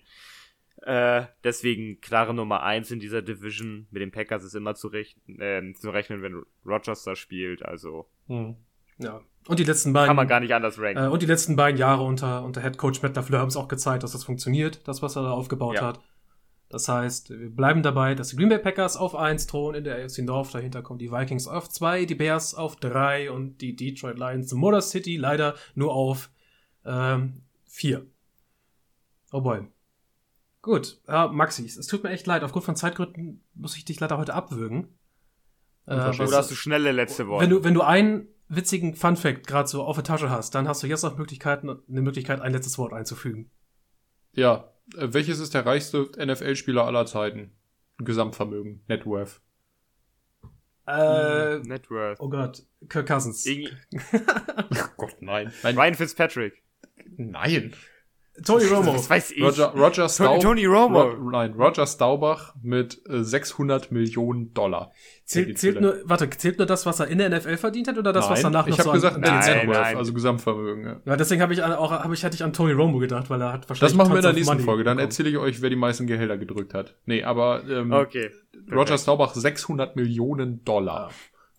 [0.82, 3.88] Äh, deswegen klare Nummer eins in dieser Division.
[3.92, 7.64] Mit den Packers ist immer zu, rechnen, äh, zu rechnen, wenn Rogers da spielt.
[7.64, 8.10] Also.
[8.28, 8.56] Hm.
[8.98, 9.22] Ja.
[9.48, 10.08] Und die letzten beiden.
[10.08, 11.06] Kann man gar nicht anders ranken.
[11.06, 13.68] Äh, und die letzten beiden Jahre unter, unter Head Coach Matt LaFleur haben es auch
[13.68, 15.82] gezeigt, dass das funktioniert, das, was er da aufgebaut ja.
[15.82, 16.00] hat.
[16.70, 20.04] Das heißt, wir bleiben dabei, dass die Green Bay Packers auf 1 thronen in der
[20.04, 20.54] AFC North.
[20.54, 24.82] Dahinter kommen die Vikings auf 2, die Bears auf 3 und die Detroit Lions Motor
[24.82, 26.32] City leider nur auf
[26.84, 27.98] 4.
[27.98, 28.12] Ähm,
[29.32, 29.68] oh boy.
[30.62, 32.44] Gut, äh, Maxi, es tut mir echt leid.
[32.44, 34.88] Aufgrund von Zeitgründen muss ich dich leider heute abwürgen.
[35.86, 37.44] Äh, Oder hast du schnelle letzte Worte?
[37.44, 40.82] Wenn du, wenn du einen witzigen Fun-Fact gerade so auf der Tasche hast, dann hast
[40.82, 43.52] du jetzt noch Möglichkeiten, eine Möglichkeit, ein letztes Wort einzufügen.
[44.34, 47.52] Ja, welches ist der reichste NFL-Spieler aller Zeiten?
[47.98, 49.42] Gesamtvermögen, Net Worth.
[50.88, 52.20] Äh, Net Worth.
[52.20, 53.48] Oh Gott, Kirk Cousins.
[53.48, 54.18] oh
[54.98, 55.52] Gott, nein.
[55.64, 55.78] nein.
[55.78, 56.62] Ryan Fitzpatrick.
[57.18, 57.74] Nein.
[58.44, 58.94] Tony Romo.
[58.94, 59.44] Das weiß ich.
[59.44, 61.02] Roger, Roger Staub, Tony, Romo.
[61.02, 64.92] Ro, nein, Roger Staubach mit äh, 600 Millionen Dollar.
[65.24, 68.14] Zählt, zählt nur, warte, zählt nur das, was er in der NFL verdient hat oder
[68.14, 69.98] das, nein, was danach noch ich hab so gesagt, nein, nein.
[69.98, 70.86] also Gesamtvermögen.
[70.86, 73.42] Ja, ja deswegen habe ich auch, hab ich, hatte ich an Tony Romo gedacht, weil
[73.42, 73.92] er hat wahrscheinlich.
[73.92, 74.84] Das machen wir in der nächsten Folge.
[74.84, 76.96] Dann erzähle ich euch, wer die meisten Gehälter gedrückt hat.
[77.06, 78.32] Nee, aber ähm, okay.
[78.72, 81.12] Roger Staubach 600 Millionen Dollar.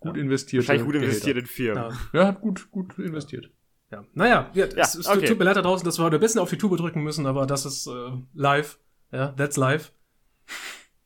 [0.03, 0.11] Ja.
[0.11, 0.63] Gut investiert.
[0.63, 1.83] Wahrscheinlich gut investiert in Firmen.
[2.13, 3.49] Ja, ja hat gut, gut investiert.
[3.91, 5.27] Ja, naja, ja, ja, es, es okay.
[5.27, 7.25] tut mir leid da draußen, dass wir heute ein bisschen auf die Tube drücken müssen,
[7.25, 8.79] aber das ist äh, live.
[9.11, 9.93] Ja, that's live.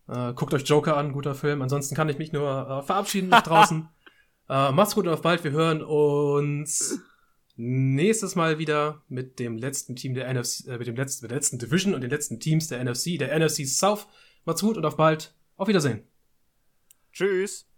[0.08, 1.62] Äh, guckt euch Joker an, guter Film.
[1.62, 3.88] Ansonsten kann ich mich nur äh, verabschieden nach draußen.
[4.50, 5.44] äh, macht's gut und auf bald.
[5.44, 7.00] Wir hören uns
[7.56, 11.38] nächstes Mal wieder mit dem letzten Team der NFC, äh, mit dem letzten, mit der
[11.38, 14.08] letzten Division und den letzten Teams der NFC, der NFC South.
[14.44, 15.36] Macht's gut und auf bald.
[15.56, 16.08] Auf Wiedersehen.
[17.14, 17.71] Tschüss.